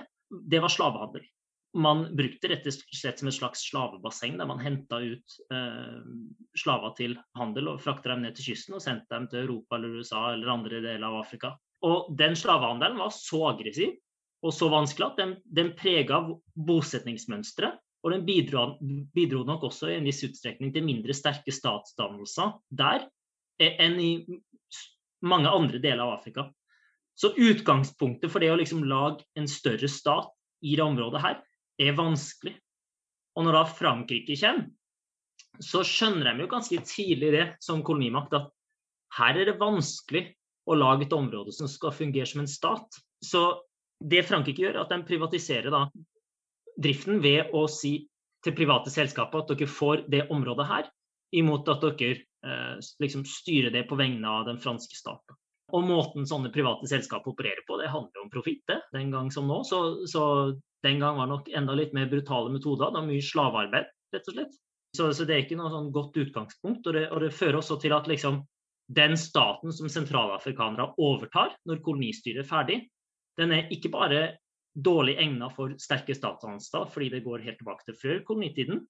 det 0.50 0.60
var 0.64 0.74
slavehandel. 0.74 1.24
Man 1.74 2.04
brukte 2.18 2.50
rett 2.52 2.66
og 2.68 2.76
slett 2.92 3.22
som 3.22 3.30
et 3.30 3.36
slags 3.38 3.62
slavebasseng, 3.70 4.36
der 4.40 4.48
man 4.50 4.60
henta 4.60 5.00
ut 5.00 5.36
eh, 5.56 6.02
slaver 6.60 6.96
til 6.98 7.16
handel 7.40 7.70
og 7.72 7.84
frakta 7.84 8.12
dem 8.12 8.26
ned 8.26 8.36
til 8.36 8.50
kysten 8.52 8.76
og 8.76 8.84
sendte 8.84 9.14
dem 9.14 9.30
til 9.32 9.46
Europa 9.46 9.78
eller 9.78 10.02
USA 10.02 10.26
eller 10.34 10.52
andre 10.52 10.82
deler 10.84 11.08
av 11.08 11.22
Afrika. 11.22 11.54
Og 11.88 12.12
den 12.20 12.36
slavehandelen 12.36 13.00
var 13.00 13.14
så 13.16 13.46
aggressiv 13.54 13.96
og 14.42 14.54
så 14.58 14.68
vanskelig 14.74 15.08
at 15.08 15.22
den, 15.22 15.34
den 15.46 15.72
prega 15.78 16.20
bosetningsmønsteret. 16.58 17.80
Og 18.02 18.16
den 18.16 18.24
bidro, 18.26 18.80
bidro, 19.14 19.44
nok 19.46 19.68
også 19.68 19.92
i 19.92 20.00
en 20.00 20.08
viss 20.10 20.24
utstrekning 20.26 20.72
til 20.74 20.86
mindre 20.88 21.14
sterke 21.14 21.54
statsdannelser 21.54 22.56
der 22.74 23.06
enn 23.62 24.00
i 24.02 24.12
mange 25.22 25.52
andre 25.54 25.78
deler 25.78 26.08
av 26.08 26.16
Afrika. 26.16 26.48
Så 27.14 27.36
utgangspunktet 27.38 28.32
for 28.34 28.42
det 28.42 28.50
å 28.50 28.58
liksom 28.58 28.82
lage 28.90 29.22
en 29.38 29.46
større 29.46 29.86
stat 29.92 30.32
i 30.66 30.74
det 30.80 30.82
området 30.82 31.22
her, 31.22 31.38
er 31.82 31.98
vanskelig. 31.98 32.56
Og 33.38 33.48
når 33.48 33.58
da 33.58 33.64
Frankrike 33.70 34.36
kommer, 34.40 34.70
så 35.62 35.84
skjønner 35.86 36.32
de 36.32 36.46
jo 36.46 36.52
ganske 36.52 36.78
tidlig 36.88 37.32
det 37.36 37.48
som 37.64 37.84
kolonimakt, 37.86 38.34
at 38.34 38.50
her 39.18 39.38
er 39.38 39.52
det 39.52 39.60
vanskelig 39.60 40.24
å 40.70 40.78
lage 40.78 41.06
et 41.06 41.16
område 41.16 41.54
som 41.56 41.70
skal 41.70 41.94
fungere 41.96 42.30
som 42.30 42.44
en 42.44 42.50
stat. 42.50 43.02
Så 43.24 43.44
det 44.02 44.24
Frankrike 44.28 44.64
gjør, 44.64 44.80
er 44.80 44.86
at 44.86 44.94
de 44.94 45.02
privatiserer 45.08 45.74
da, 45.74 45.86
driften 46.82 47.22
ved 47.24 47.52
å 47.54 47.68
si 47.70 48.08
til 48.42 48.56
private 48.58 48.90
selskaper 48.94 49.44
at 49.44 49.52
dere 49.52 49.70
får 49.70 50.08
det 50.10 50.26
området 50.34 50.68
her, 50.70 50.90
imot 51.38 51.70
at 51.72 51.84
dere 51.84 52.16
eh, 52.18 52.78
liksom 53.04 53.26
styrer 53.28 53.74
det 53.74 53.86
på 53.90 54.00
vegne 54.00 54.28
av 54.40 54.48
den 54.50 54.60
franske 54.62 54.98
staten. 54.98 55.38
Og 55.72 55.86
måten 55.88 56.26
sånne 56.28 56.52
private 56.52 56.90
selskaper 56.90 57.32
opererer 57.32 57.64
på, 57.68 57.78
det 57.80 57.92
handler 57.92 58.26
om 58.26 58.32
profitt, 58.34 58.66
den 58.92 59.14
gang 59.14 59.30
som 59.32 59.48
nå. 59.48 59.62
Så, 59.68 60.08
så, 60.10 60.24
den 60.86 61.02
gang 61.02 61.18
var 61.20 61.30
nok 61.30 61.50
enda 61.54 61.76
litt 61.78 61.94
mer 61.98 62.10
brutale 62.12 62.52
metoder. 62.54 62.92
Det 62.92 63.00
var 63.00 63.08
mye 63.08 63.26
slavearbeid, 63.26 63.90
rett 64.16 64.30
og 64.32 64.38
slett. 64.38 64.56
Så, 64.98 65.08
så 65.16 65.26
det 65.28 65.36
er 65.36 65.44
ikke 65.46 65.58
noe 65.60 65.72
sånn 65.72 65.92
godt 65.96 66.18
utgangspunkt. 66.20 66.88
Og 66.88 66.98
det, 66.98 67.06
og 67.14 67.22
det 67.24 67.34
fører 67.36 67.60
også 67.62 67.78
til 67.82 67.96
at 67.96 68.10
liksom, 68.12 68.42
den 68.92 69.16
staten 69.20 69.72
som 69.76 69.92
sentralafrikanere 69.92 70.90
overtar 71.00 71.54
når 71.70 71.84
kolonistyret 71.86 72.44
er 72.44 72.50
ferdig, 72.50 72.80
den 73.40 73.54
er 73.56 73.70
ikke 73.72 73.92
bare 73.94 74.24
dårlig 74.76 75.18
egnet 75.20 75.54
for 75.56 75.76
sterke 75.80 76.16
statsanstalt, 76.16 76.92
fordi 76.92 77.12
det 77.14 77.24
går 77.24 77.46
helt 77.46 77.60
tilbake 77.60 77.88
til 77.88 77.98
før 78.02 78.20
kolonitiden, 78.28 78.82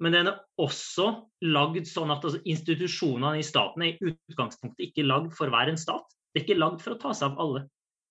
men 0.00 0.14
den 0.16 0.30
er 0.30 0.38
også 0.60 1.10
lagd 1.44 1.84
sånn 1.88 2.12
at 2.14 2.24
altså, 2.24 2.40
institusjonene 2.48 3.40
i 3.40 3.44
staten 3.44 3.84
er 3.84 3.92
i 3.92 4.14
utgangspunktet 4.30 4.86
ikke 4.88 5.04
lagd 5.04 5.34
for 5.36 5.52
være 5.52 5.74
en 5.74 5.80
stat. 5.80 6.06
Det 6.32 6.40
er 6.40 6.46
ikke 6.46 6.60
lagd 6.60 6.80
for 6.80 6.94
å 6.94 7.00
ta 7.02 7.12
seg 7.16 7.34
av 7.34 7.42
alle. 7.44 7.66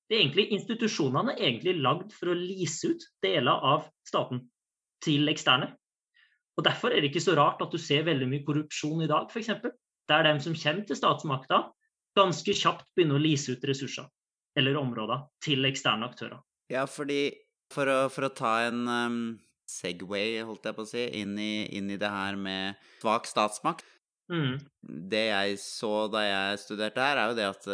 Det 0.10 0.18
er 0.18 0.24
egentlig 0.24 0.48
Institusjonene 0.58 1.36
er 1.36 1.52
egentlig 1.52 1.76
lagd 1.84 2.14
for 2.18 2.32
å 2.32 2.38
lease 2.38 2.90
ut 2.90 3.04
deler 3.24 3.66
av 3.72 3.86
staten 4.08 4.42
til 5.06 5.30
eksterne. 5.32 5.70
Og 6.58 6.66
Derfor 6.66 6.92
er 6.92 7.00
det 7.00 7.12
ikke 7.12 7.24
så 7.24 7.38
rart 7.38 7.62
at 7.64 7.72
du 7.72 7.80
ser 7.80 8.08
veldig 8.08 8.28
mye 8.28 8.44
korrupsjon 8.48 9.06
i 9.06 9.10
dag, 9.10 9.30
f.eks. 9.30 9.54
Der 10.10 10.26
de 10.26 10.32
som 10.44 10.56
kommer 10.58 10.88
til 10.90 10.98
statsmakta, 10.98 11.60
ganske 12.18 12.56
kjapt 12.58 12.90
begynner 12.98 13.20
å 13.20 13.24
lease 13.24 13.54
ut 13.54 13.68
ressurser 13.70 14.10
eller 14.58 14.80
områder 14.80 15.22
til 15.46 15.70
eksterne 15.70 16.10
aktører. 16.10 16.42
Ja, 16.74 16.88
fordi 16.90 17.30
for 17.72 17.88
å, 17.88 18.00
for 18.12 18.26
å 18.26 18.34
ta 18.34 18.56
en 18.66 18.82
um, 18.90 19.22
Segway, 19.70 20.40
holdt 20.42 20.66
jeg 20.66 20.76
på 20.76 20.84
å 20.84 20.90
si, 20.90 21.06
inn 21.22 21.38
i, 21.40 21.70
inn 21.78 21.94
i 21.94 22.00
det 22.02 22.10
her 22.10 22.36
med 22.36 22.82
svak 23.00 23.30
statsmakt, 23.30 23.86
Mm. 24.30 24.60
Det 25.12 25.24
jeg 25.26 25.56
så 25.62 25.94
da 26.14 26.22
jeg 26.22 26.60
studerte 26.62 27.04
her, 27.04 27.18
er 27.18 27.32
jo 27.32 27.38
det 27.38 27.48
at 27.50 27.70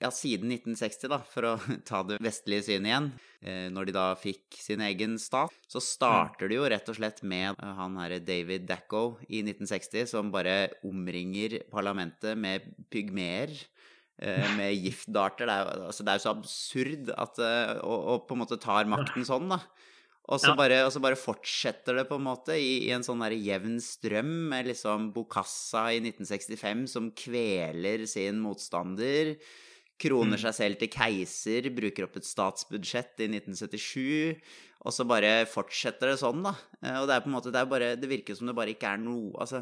ja, 0.00 0.08
siden 0.14 0.52
1960, 0.56 1.10
da, 1.12 1.18
for 1.28 1.48
å 1.50 1.54
ta 1.88 2.00
det 2.08 2.16
vestlige 2.24 2.70
synet 2.70 2.90
igjen, 2.90 3.10
når 3.72 3.88
de 3.88 3.94
da 3.96 4.06
fikk 4.20 4.56
sin 4.60 4.82
egen 4.84 5.18
stat, 5.20 5.52
så 5.68 5.80
starter 5.84 6.48
det 6.50 6.58
jo 6.58 6.68
rett 6.72 6.88
og 6.92 6.96
slett 6.98 7.22
med 7.24 7.60
han 7.60 7.96
herre 8.00 8.20
David 8.24 8.66
Dacko 8.68 9.20
i 9.28 9.40
1960 9.44 10.08
som 10.12 10.32
bare 10.32 10.74
omringer 10.88 11.60
parlamentet 11.72 12.36
med 12.36 12.72
pygmeer. 12.92 13.54
Med 14.58 14.74
giftdarter. 14.76 15.48
Det 15.48 15.52
er, 15.54 15.62
jo, 15.64 15.84
altså, 15.88 16.04
så 16.20 16.32
absurd 16.34 17.06
at 17.08 17.38
Og, 17.40 17.94
og 17.96 18.26
på 18.28 18.36
en 18.36 18.42
måte 18.42 18.58
tar 18.60 18.84
makten 18.84 19.24
sånn, 19.24 19.46
da. 19.48 19.56
Og 20.30 20.38
så, 20.38 20.52
ja. 20.52 20.56
bare, 20.58 20.76
og 20.86 20.92
så, 20.94 21.00
bare, 21.02 21.18
fortsetter 21.18 21.96
det 21.98 22.04
på 22.08 22.14
en 22.20 22.22
måte 22.28 22.54
i, 22.54 22.86
i 22.86 22.92
en 22.94 23.02
sånn 23.02 23.18
der 23.24 23.34
jevn 23.34 23.80
strøm 23.82 24.28
med 24.52 24.68
liksom 24.70 25.08
Bokassa 25.14 25.88
i 25.90 25.98
1965 26.04 26.84
som 26.92 27.08
kveler 27.18 28.06
sin 28.06 28.38
motstander. 28.44 29.34
Kroner 30.00 30.38
Mm. 30.38 30.44
seg 30.46 30.54
selv 30.56 30.78
til 30.80 30.88
keiser, 30.94 31.66
bruker 31.76 32.06
opp 32.06 32.14
et 32.16 32.24
statsbudsjett 32.24 33.20
i 33.20 33.26
1977. 33.34 34.38
Og 34.86 34.94
så 34.96 35.04
bare 35.04 35.44
fortsetter 35.50 36.08
det 36.14 36.20
sånn, 36.22 36.40
da. 36.46 36.54
Og 37.02 37.04
det 37.10 37.18
er 37.18 37.20
på 37.26 37.28
en 37.28 37.34
måte, 37.36 37.50
det, 37.52 37.60
er 37.60 37.68
bare, 37.68 37.90
det 38.00 38.08
virker 38.08 38.38
som 38.38 38.46
det 38.48 38.54
bare 38.56 38.72
ikke 38.72 38.94
er 38.94 39.02
noe 39.02 39.34
Altså, 39.42 39.60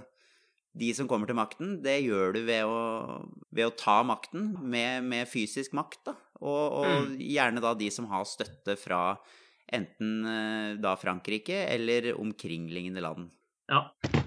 de 0.78 0.92
som 0.94 1.08
kommer 1.10 1.26
til 1.26 1.34
makten, 1.40 1.72
det 1.82 1.96
gjør 2.04 2.37
du 2.37 2.42
ved 2.46 2.62
å, 2.68 3.25
ved 3.50 3.66
å 3.66 3.75
ta 3.75 3.96
makten 4.06 4.52
med, 4.62 5.02
med, 5.10 5.26
fysisk 5.26 5.72
makt, 5.75 6.04
da. 6.12 6.14
Og, 6.38 6.84
og 6.84 6.87
Mm. 7.08 7.16
gjerne 7.18 7.64
da 7.64 7.72
de 7.75 7.88
som 7.90 8.06
har 8.12 8.22
støtte 8.28 8.76
fra 8.78 9.16
enten 9.72 10.80
da 10.82 10.94
Frankrike 11.00 11.64
eller 11.68 12.12
omkringliggende 12.18 13.02
land. 13.04 13.28
Ja, 13.68 13.82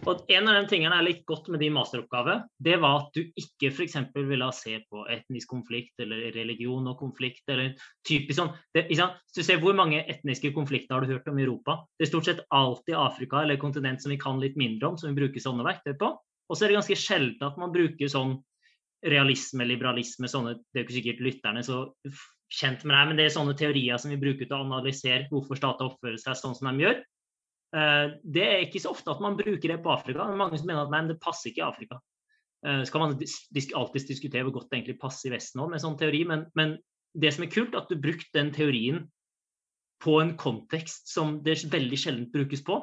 og 0.06 0.28
En 0.30 0.50
av 0.50 0.60
de 0.60 0.70
tingene 0.70 0.98
er 1.00 1.06
litt 1.06 1.24
godt 1.26 1.48
med 1.50 1.64
din 1.64 1.74
masteroppgave, 1.74 2.36
det 2.62 2.76
var 2.82 3.00
at 3.00 3.16
du 3.18 3.24
ikke 3.42 3.72
f.eks. 3.72 3.96
ville 4.14 4.50
se 4.54 4.76
på 4.86 5.06
etnisk 5.10 5.50
konflikt 5.50 6.02
eller 6.04 6.30
religion 6.36 6.86
og 6.92 7.00
konflikt. 7.00 7.42
eller 7.50 7.74
typisk 8.08 8.38
sånn. 8.38 8.52
Det, 8.74 8.86
du 8.90 9.42
ser 9.42 9.62
Hvor 9.64 9.74
mange 9.78 10.04
etniske 10.06 10.54
konflikter 10.54 10.96
har 10.96 11.02
du 11.06 11.14
hørt 11.16 11.28
om 11.28 11.40
i 11.40 11.46
Europa? 11.48 11.80
Det 11.98 12.06
er 12.06 12.12
stort 12.12 12.30
sett 12.30 12.46
alltid 12.50 12.96
Afrika 12.96 13.42
eller 13.42 13.58
kontinent 13.58 14.02
som 14.02 14.14
vi 14.14 14.22
kan 14.22 14.40
litt 14.40 14.58
mindre 14.58 14.92
om, 14.94 14.98
som 14.98 15.10
vi 15.10 15.24
bruker 15.24 15.42
sånne 15.42 15.66
verktøy 15.66 15.98
på. 15.98 16.14
Og 16.50 16.58
så 16.58 16.66
er 16.66 16.70
det 16.70 16.78
ganske 16.82 17.00
sjelden 17.02 17.48
at 17.48 17.58
man 17.58 17.74
bruker 17.74 18.14
sånn 18.14 18.38
realisme, 19.02 19.66
liberalisme, 19.66 20.30
sånne 20.30 20.60
Det 20.60 20.78
er 20.78 20.84
jo 20.84 20.86
ikke 20.86 21.00
sikkert 21.00 21.26
lytterne 21.26 21.66
så 21.66 21.88
kjent 22.52 22.84
med 22.84 22.96
det, 22.96 23.02
men 23.08 23.20
det 23.20 23.26
er 23.26 23.34
sånne 23.34 23.56
teorier 23.58 24.00
som 24.02 24.12
vi 24.12 24.20
bruker 24.20 24.48
til 24.48 24.58
å 24.58 24.66
analysere 24.66 25.30
hvorfor 25.32 25.60
stater 25.60 25.88
oppfører 25.88 26.20
seg 26.22 26.38
sånn 26.40 26.56
som 26.58 26.70
de 26.72 26.86
gjør. 26.86 27.02
Det 28.22 28.44
er 28.44 28.66
ikke 28.66 28.82
så 28.84 28.92
ofte 28.92 29.14
at 29.14 29.22
man 29.24 29.38
bruker 29.40 29.72
det 29.72 29.78
på 29.84 29.94
Afrika. 29.94 30.26
Det 30.26 30.36
er 30.36 30.42
mange 30.42 30.60
som 30.60 30.68
mener 30.68 30.84
at 30.84 30.92
nei, 30.92 31.06
det 31.08 31.22
passer 31.24 31.52
ikke 31.52 31.62
i 31.62 31.70
Afrika. 31.70 32.00
Så 32.62 32.92
kan 32.92 33.06
man 33.06 33.16
alltid 33.16 34.10
diskutere 34.10 34.44
hvor 34.44 34.58
godt 34.58 34.68
det 34.70 34.82
egentlig 34.82 35.00
passer 35.00 35.30
i 35.30 35.34
Vesten 35.38 35.64
òg 35.64 35.72
med 35.72 35.82
sånn 35.84 35.96
teori, 35.98 36.26
men, 36.28 36.44
men, 36.60 36.76
det 37.18 37.32
som 37.36 37.44
er 37.44 37.52
kult, 37.52 37.74
er 37.74 37.82
at 37.82 37.90
du 37.92 38.00
brukte 38.00 38.36
den 38.38 38.54
teorien 38.56 39.02
på 40.04 40.14
en 40.22 40.36
kontekst 40.40 41.10
som 41.12 41.40
det 41.44 41.58
veldig 41.72 41.98
sjelden 42.00 42.30
brukes 42.32 42.64
på. 42.68 42.78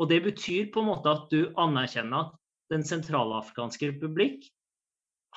Og 0.00 0.10
det 0.10 0.22
betyr 0.24 0.70
på 0.72 0.80
en 0.82 0.88
måte 0.88 1.12
at 1.12 1.26
du 1.32 1.52
anerkjenner 1.60 2.28
at 2.28 2.40
Den 2.72 2.80
sentralafrikanske 2.80 3.90
republikk 3.90 4.46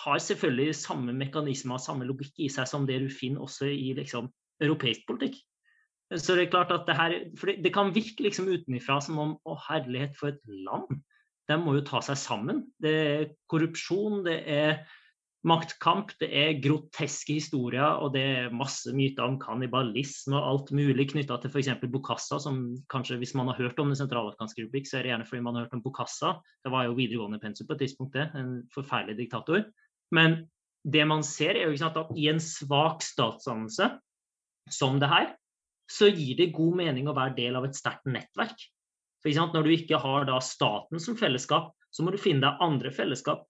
har 0.04 0.22
selvfølgelig 0.22 0.76
samme 0.78 1.14
mekanismer, 1.18 1.82
samme 1.82 2.06
logikk 2.06 2.44
i 2.46 2.50
seg 2.54 2.70
som 2.70 2.86
det 2.90 3.00
du 3.02 3.10
finner 3.14 3.46
også 3.48 3.70
i 3.72 3.94
liksom, 3.98 4.30
europeisk 4.64 5.08
politikk. 5.10 5.40
Så 6.16 6.38
det 6.38 6.46
er 6.46 6.54
klart 6.54 6.72
at 6.72 6.86
det 6.88 6.96
her 6.96 7.16
For 7.40 7.52
det, 7.52 7.74
kan 7.76 7.92
virke 7.96 8.24
liksom 8.24 8.48
utenfra 8.48 9.02
som 9.04 9.18
om 9.20 9.34
å 9.44 9.58
herlighet 9.68 10.16
for 10.16 10.32
et 10.32 10.40
land. 10.48 11.02
De 11.48 11.58
må 11.60 11.76
jo 11.78 11.84
ta 11.88 12.00
seg 12.04 12.20
sammen. 12.20 12.64
Det 12.80 12.94
er 12.94 13.28
korrupsjon, 13.52 14.24
det 14.24 14.38
er 14.52 14.80
maktkamp, 15.48 16.12
det 16.20 16.28
er 16.34 16.60
groteske 16.64 17.38
historier, 17.38 18.02
og 18.04 18.12
det 18.16 18.24
er 18.24 18.56
masse 18.56 18.92
myter 18.96 19.24
om 19.24 19.38
kannibalisme 19.40 20.36
og 20.36 20.48
alt 20.48 20.72
mulig 20.76 21.08
knytta 21.14 21.38
til 21.40 21.54
f.eks. 21.54 21.70
Bokassa, 21.94 22.40
som 22.44 22.60
kanskje 22.92 23.20
hvis 23.22 23.36
man 23.38 23.52
har 23.52 23.60
hørt 23.62 23.80
om 23.80 23.92
Den 23.92 24.00
sentralafrikanske 24.00 24.66
republikk, 24.66 24.90
så 24.90 25.00
er 25.00 25.06
det 25.06 25.14
gjerne 25.14 25.28
fordi 25.30 25.44
man 25.46 25.56
har 25.56 25.68
hørt 25.68 25.78
om 25.78 25.84
Bokassa. 25.86 26.34
Det 26.66 26.74
var 26.74 26.88
jo 26.88 26.98
videregående 27.00 27.40
pensum 27.44 27.70
på 27.70 27.78
et 27.78 27.86
tidspunkt, 27.86 28.16
det. 28.18 28.28
En 28.36 28.58
forferdelig 28.74 29.22
diktator. 29.22 29.64
Men 30.16 30.46
det 30.88 31.04
man 31.10 31.24
ser, 31.26 31.58
er 31.58 31.72
jo 31.72 31.80
sant, 31.80 31.98
at 32.00 32.14
i 32.16 32.30
en 32.32 32.40
svak 32.44 33.04
statsdannelse 33.04 33.90
som 34.72 35.02
det 35.02 35.10
her, 35.12 35.34
så 35.92 36.10
gir 36.12 36.36
det 36.40 36.54
god 36.56 36.76
mening 36.80 37.08
å 37.08 37.16
være 37.16 37.36
del 37.38 37.58
av 37.60 37.68
et 37.68 37.76
sterkt 37.76 38.08
nettverk. 38.12 38.58
For 39.24 39.34
sant, 39.36 39.56
Når 39.56 39.64
du 39.64 39.74
ikke 39.74 40.00
har 40.00 40.28
da 40.28 40.40
staten 40.44 41.02
som 41.04 41.18
fellesskap, 41.20 41.74
så 41.92 42.04
må 42.04 42.12
du 42.12 42.20
finne 42.22 42.44
deg 42.44 42.64
andre 42.64 42.92
fellesskap. 42.94 43.46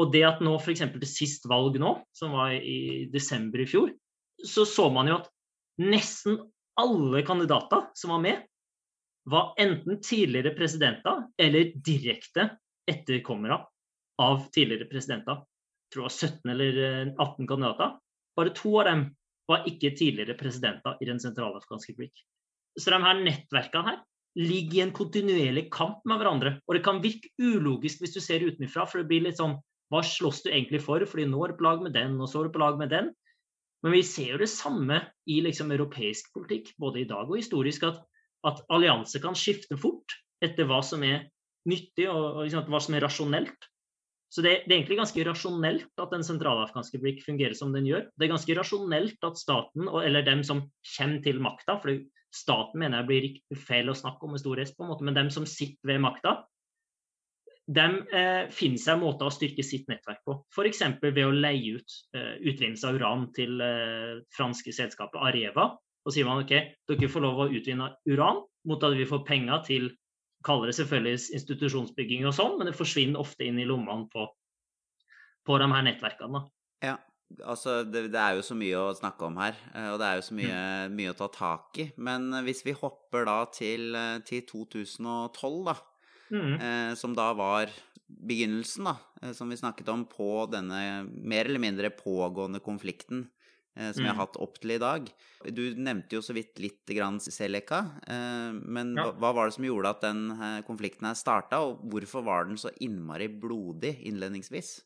Og 0.00 0.10
det 0.10 0.24
at 0.26 0.40
nå 0.42 0.56
f.eks. 0.58 0.82
til 0.94 1.06
sist 1.06 1.46
valg 1.50 1.76
nå, 1.78 1.94
som 2.16 2.34
var 2.34 2.54
i 2.56 3.06
desember 3.12 3.62
i 3.62 3.68
fjor, 3.68 3.92
så 4.42 4.64
så 4.66 4.88
man 4.90 5.10
jo 5.10 5.20
at 5.20 5.30
nesten 5.78 6.40
alle 6.80 7.22
kandidater 7.26 7.86
som 7.94 8.14
var 8.14 8.22
med, 8.24 8.42
var 9.30 9.54
enten 9.62 10.00
tidligere 10.02 10.52
presidenter 10.56 11.22
eller 11.40 11.70
direkte 11.86 12.48
etterkommere 12.90 13.62
av 14.20 14.42
tidligere 14.52 14.90
presidenter. 14.90 15.38
Tror 15.94 16.02
det 16.02 16.10
var 16.10 16.16
17 16.28 16.50
eller 16.50 16.78
18 17.14 17.46
kandidater. 17.46 17.92
Bare 18.34 18.54
to 18.56 18.72
av 18.80 18.88
dem 18.90 19.04
var 19.46 19.68
ikke 19.68 19.92
tidligere 19.94 20.34
presidenter 20.38 20.96
i 21.00 21.06
Den 21.06 21.20
sentralafrikanske 21.22 21.92
republikk. 21.92 22.24
Så 22.80 22.90
de 22.90 22.98
her 23.04 23.20
nettverkene 23.22 23.86
her 23.86 24.00
ligger 24.34 24.78
i 24.80 24.82
en 24.82 24.94
kontinuerlig 24.94 25.68
kamp 25.72 26.00
med 26.08 26.18
hverandre. 26.18 26.56
Og 26.66 26.74
det 26.74 26.82
kan 26.86 27.02
virke 27.04 27.30
ulogisk 27.38 28.02
hvis 28.02 28.16
du 28.16 28.20
ser 28.24 28.42
utenfra, 28.42 28.88
for 28.90 29.00
det 29.00 29.10
blir 29.12 29.22
litt 29.28 29.38
sånn 29.38 29.60
Hva 29.92 30.00
slåss 30.02 30.40
du 30.42 30.48
egentlig 30.48 30.80
for? 30.82 31.02
Fordi 31.06 31.26
nå 31.28 31.42
er 31.44 31.52
du 31.52 31.58
på 31.60 31.66
lag 31.66 31.82
med 31.84 31.92
den, 31.94 32.16
og 32.18 32.26
så 32.26 32.40
er 32.40 32.48
du 32.48 32.54
på 32.54 32.62
lag 32.62 32.78
med 32.80 32.90
den. 32.90 33.12
Men 33.84 33.92
vi 33.92 34.00
ser 34.02 34.32
jo 34.32 34.40
det 34.40 34.48
samme 34.48 34.96
i 35.30 35.36
liksom 35.44 35.70
europeisk 35.76 36.32
politikk, 36.34 36.72
både 36.80 37.02
i 37.02 37.06
dag 37.06 37.28
og 37.28 37.36
historisk, 37.36 37.84
at, 37.84 38.00
at 38.48 38.62
allianser 38.72 39.22
kan 39.22 39.36
skifte 39.38 39.76
fort 39.78 40.16
etter 40.42 40.66
hva 40.66 40.80
som 40.82 41.04
er 41.04 41.28
nyttig 41.68 42.08
og, 42.08 42.24
og 42.24 42.40
liksom, 42.46 42.64
hva 42.72 42.80
som 42.82 42.96
er 42.96 43.04
rasjonelt. 43.04 43.68
Så 44.34 44.42
det, 44.42 44.64
det, 44.64 44.72
er 44.72 44.80
egentlig 44.80 44.98
ganske 44.98 45.24
rasjonelt 45.28 46.00
at 46.02 46.10
Den 46.10 46.24
sentralafghanske 46.26 46.98
blikk 46.98 47.20
fungerer 47.22 47.54
som 47.54 47.70
den 47.74 47.86
gjør. 47.86 48.08
Det 48.18 48.26
er 48.26 48.32
ganske 48.32 48.56
rasjonelt 48.58 49.28
at 49.28 49.38
staten, 49.38 49.86
eller 49.86 50.26
dem 50.26 50.42
som 50.46 50.64
kommer 50.96 51.22
til 51.22 51.38
makta, 51.44 51.76
for 51.82 52.00
staten 52.34 52.82
mener 52.82 53.02
jeg 53.04 53.10
blir 53.10 53.60
feil 53.62 53.92
å 53.92 53.94
snakke 53.94 54.26
om 54.26 54.34
med 54.34 54.42
stor 54.42 54.58
S, 54.64 54.74
på 54.74 54.82
en 54.82 54.90
måte, 54.90 55.06
men 55.06 55.14
dem 55.14 55.30
som 55.30 55.46
sitter 55.46 55.92
ved 55.92 56.02
makta, 56.02 56.40
de 57.64 57.84
eh, 58.12 58.50
finner 58.52 58.80
seg 58.80 58.98
måter 59.00 59.28
å 59.28 59.32
styrke 59.32 59.64
sitt 59.64 59.86
nettverk 59.88 60.20
på. 60.26 60.36
F.eks. 60.52 60.82
ved 61.00 61.22
å 61.24 61.32
leie 61.32 61.78
ut 61.78 61.98
eh, 62.16 62.34
utvinnelse 62.42 62.90
av 62.90 62.98
uran 62.98 63.28
til 63.36 63.62
eh, 63.64 64.18
franske 64.34 64.74
selskapet 64.74 65.22
Areva. 65.30 65.70
Og 66.04 66.12
sier 66.12 66.28
man 66.28 66.42
ok, 66.42 66.52
dere 66.90 67.08
får 67.08 67.24
lov 67.24 67.46
å 67.46 67.48
utvinne 67.54 67.94
uran 68.10 68.42
mot 68.68 68.82
at 68.84 68.96
vi 68.98 69.06
får 69.08 69.22
penger 69.24 69.62
til 69.64 69.88
kaller 70.44 70.70
det 70.70 70.76
selvfølgelig 70.78 71.20
institusjonsbygging 71.38 72.26
og 72.28 72.36
sånn, 72.36 72.58
men 72.58 72.68
det 72.68 72.76
forsvinner 72.76 73.22
ofte 73.22 73.46
inn 73.46 73.60
i 73.60 73.66
lommene 73.68 74.08
på, 74.12 74.26
på 75.46 75.58
de 75.60 75.68
her 75.72 75.86
nettverkene. 75.86 76.44
Ja, 76.84 76.98
altså 77.40 77.80
det, 77.88 78.08
det, 78.12 78.20
er 78.20 78.36
jo 78.38 78.44
så 78.46 78.56
mye 78.58 78.82
å 78.82 78.94
snakke 78.96 79.28
om 79.28 79.40
her, 79.40 79.56
og 79.94 79.98
det 80.02 80.10
er 80.10 80.20
jo 80.20 80.26
så 80.28 80.36
mye, 80.36 80.60
mye 80.92 81.14
å 81.14 81.18
ta 81.18 81.30
tak 81.32 81.80
i. 81.80 81.88
Men 81.96 82.28
hvis 82.46 82.64
vi 82.66 82.76
hopper 82.76 83.26
da 83.28 83.38
til, 83.54 83.96
til 84.28 84.44
2012, 84.50 85.58
da, 85.70 85.78
mm. 86.34 86.54
eh, 86.54 86.92
som 87.00 87.16
da 87.16 87.30
var 87.38 87.72
begynnelsen, 88.04 88.90
da, 88.90 89.32
som 89.34 89.48
vi 89.48 89.58
snakket 89.58 89.88
om, 89.90 90.04
på 90.10 90.44
denne 90.52 91.06
mer 91.08 91.48
eller 91.48 91.62
mindre 91.62 91.94
pågående 91.96 92.60
konflikten 92.64 93.24
som 93.74 94.04
jeg 94.04 94.10
har 94.12 94.20
hatt 94.20 94.38
opp 94.38 94.60
til 94.62 94.76
i 94.76 94.80
dag. 94.80 95.08
Du 95.50 95.62
nevnte 95.74 96.14
jo 96.14 96.22
så 96.22 96.34
vidt 96.36 96.60
litt 96.62 96.86
grann 96.94 97.18
Seleka, 97.20 97.80
men 98.62 98.92
ja. 98.94 99.08
hva 99.18 99.32
var 99.34 99.50
det 99.50 99.56
som 99.56 99.66
gjorde 99.66 99.90
at 99.90 100.04
den 100.06 100.20
konflikten 100.68 101.08
her 101.08 101.18
starta, 101.18 101.58
og 101.66 101.82
hvorfor 101.90 102.22
var 102.26 102.46
den 102.46 102.60
så 102.60 102.70
innmari 102.84 103.26
blodig 103.28 103.96
innledningsvis? 104.06 104.76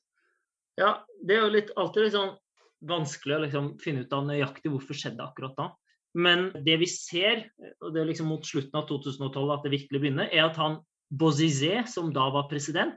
Ja, 0.80 0.94
det 1.20 1.36
er 1.36 1.44
jo 1.44 1.52
litt, 1.52 1.74
alltid 1.76 2.06
litt 2.06 2.16
sånn 2.16 2.32
vanskelig 2.88 3.36
å 3.36 3.42
liksom 3.44 3.68
finne 3.82 4.06
ut 4.06 4.14
av 4.14 4.26
nøyaktig 4.28 4.72
hvorfor 4.72 4.98
skjedde 4.98 5.24
akkurat 5.24 5.56
da. 5.58 5.68
Men 6.18 6.48
det 6.64 6.78
vi 6.80 6.88
ser, 6.90 7.44
og 7.82 7.92
det 7.94 8.02
er 8.02 8.10
liksom 8.10 8.30
mot 8.30 8.46
slutten 8.46 8.78
av 8.80 8.86
2012 8.88 9.54
at 9.54 9.66
det 9.66 9.74
virkelig 9.74 10.02
begynner, 10.02 10.30
er 10.32 10.48
at 10.48 10.58
han 10.60 10.80
Bozizé, 11.08 11.82
som 11.88 12.10
da 12.12 12.26
var 12.34 12.50
president, 12.50 12.96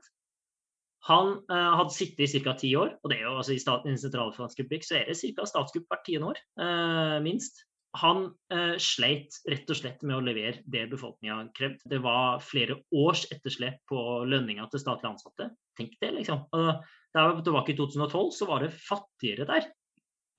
Han 1.10 1.34
uh, 1.50 1.74
hadde 1.80 1.96
sittet 1.96 2.28
i 2.28 2.42
ca. 2.44 2.54
ti 2.58 2.72
år, 2.78 2.94
og 3.02 3.12
det 3.12 3.18
er 3.18 3.26
jo 3.26 3.36
altså 3.40 3.56
i, 3.56 3.62
staten, 3.62 3.96
i 3.96 4.14
den 4.14 4.32
republikk 4.38 4.86
så 4.86 5.00
er 5.00 5.10
det 5.10 5.18
ca. 5.18 5.48
statskupp 5.50 5.90
hvert 5.90 6.06
tiende 6.06 6.32
år, 6.34 6.42
uh, 6.62 7.18
minst. 7.26 7.64
Han 8.00 8.30
uh, 8.54 8.76
sleit 8.80 9.36
rett 9.52 9.72
og 9.74 9.80
slett 9.82 10.04
med 10.06 10.16
å 10.16 10.24
levere 10.24 10.62
det 10.72 10.86
befolkninga 10.94 11.42
krevde. 11.58 11.90
Det 11.92 12.00
var 12.06 12.40
flere 12.46 12.78
års 12.96 13.26
etterslep 13.34 13.82
på 13.90 14.00
lønninga 14.30 14.70
til 14.72 14.84
statlig 14.84 15.10
ansatte. 15.10 15.50
Tenk 15.80 15.98
det, 16.00 16.14
liksom. 16.22 16.46
Og 16.56 16.86
da 17.12 17.26
tilbake 17.42 17.74
i 17.74 17.80
2012, 17.80 18.32
så 18.38 18.48
var 18.48 18.64
det 18.64 18.76
fattigere 18.78 19.50
der 19.50 19.68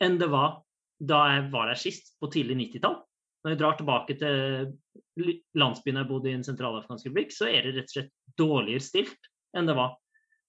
enn 0.02 0.16
det 0.18 0.30
var 0.32 0.62
da 1.02 1.18
jeg 1.34 1.48
var 1.52 1.68
der 1.70 1.78
sist, 1.78 2.14
på 2.22 2.30
tidlig 2.30 2.56
90-tall. 2.60 3.00
Når 3.42 3.52
jeg 3.52 3.58
drar 3.58 3.76
tilbake 3.78 4.16
til 4.20 5.32
landsbyen 5.58 5.98
jeg 5.98 6.08
bodde 6.08 6.30
i 6.30 6.36
en 6.36 6.46
sentralafrikanske 6.46 7.10
republikk, 7.10 7.34
så 7.34 7.48
er 7.50 7.66
det 7.66 7.74
rett 7.76 7.90
og 7.90 7.96
slett 7.96 8.12
dårligere 8.38 8.86
stilt 8.86 9.30
enn 9.58 9.68
det 9.68 9.76
var. 9.76 9.96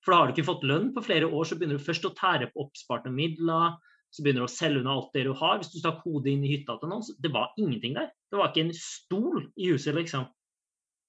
For 0.03 0.11
da 0.11 0.19
har 0.19 0.29
du 0.29 0.35
ikke 0.35 0.49
fått 0.49 0.65
lønn 0.67 0.91
på 0.95 1.03
flere 1.05 1.29
år, 1.29 1.47
så 1.47 1.57
begynner 1.57 1.79
du 1.79 1.85
først 1.85 2.05
å 2.07 2.13
tære 2.17 2.49
på 2.51 2.65
oppsparte 2.65 3.11
midler. 3.13 3.77
Så 4.13 4.21
begynner 4.21 4.43
du 4.43 4.49
å 4.49 4.53
selge 4.53 4.83
unna 4.83 4.93
alt 4.93 5.15
det 5.15 5.23
du 5.25 5.31
har. 5.39 5.57
Hvis 5.61 5.71
du 5.73 5.79
stakk 5.79 6.03
hodet 6.05 6.33
inn 6.35 6.43
i 6.45 6.51
hytta 6.51 6.75
til 6.77 6.91
noen, 6.91 7.05
så 7.07 7.15
det 7.23 7.31
var 7.33 7.55
ingenting 7.57 7.95
der. 7.97 8.11
Det 8.29 8.39
var 8.39 8.51
ikke 8.51 8.67
en 8.67 8.75
stol 8.77 9.47
i 9.55 9.71
huset, 9.71 9.95
liksom. 9.97 10.27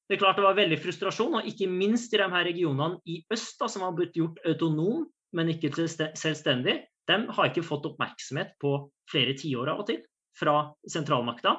Det 0.09 0.17
er 0.17 0.21
klart 0.21 0.39
det 0.39 0.45
var 0.45 0.57
veldig 0.57 0.79
frustrasjon, 0.85 1.37
og 1.41 1.47
ikke 1.49 1.69
minst 1.69 2.15
i 2.15 2.21
de 2.21 2.29
her 2.33 2.47
regionene 2.47 3.01
i 3.09 3.19
øst, 3.33 3.57
da, 3.61 3.69
som 3.73 3.85
har 3.87 3.95
blitt 3.97 4.17
gjort 4.19 4.41
autonom, 4.47 5.07
men 5.35 5.53
ikke 5.53 5.73
selvstendig. 5.75 6.79
De 7.09 7.17
har 7.37 7.51
ikke 7.51 7.65
fått 7.67 7.89
oppmerksomhet 7.89 8.55
på 8.63 8.77
flere 9.11 9.35
tiår 9.37 9.73
av 9.73 9.83
og 9.83 9.89
til 9.91 10.03
fra 10.39 10.57
sentralmakta. 10.91 11.59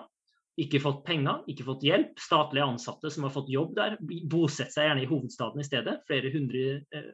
Ikke 0.62 0.80
fått 0.80 1.02
penger, 1.08 1.42
ikke 1.52 1.66
fått 1.68 1.84
hjelp. 1.84 2.16
Statlige 2.22 2.66
ansatte 2.66 3.12
som 3.12 3.28
har 3.28 3.34
fått 3.36 3.52
jobb 3.52 3.74
der, 3.76 3.98
bosetter 4.02 4.72
seg 4.72 4.90
gjerne 4.90 5.04
i 5.04 5.10
hovedstaden 5.10 5.62
i 5.62 5.68
stedet, 5.68 5.98
flere 6.08 6.32
hundre 6.32 6.66
eh, 6.96 7.10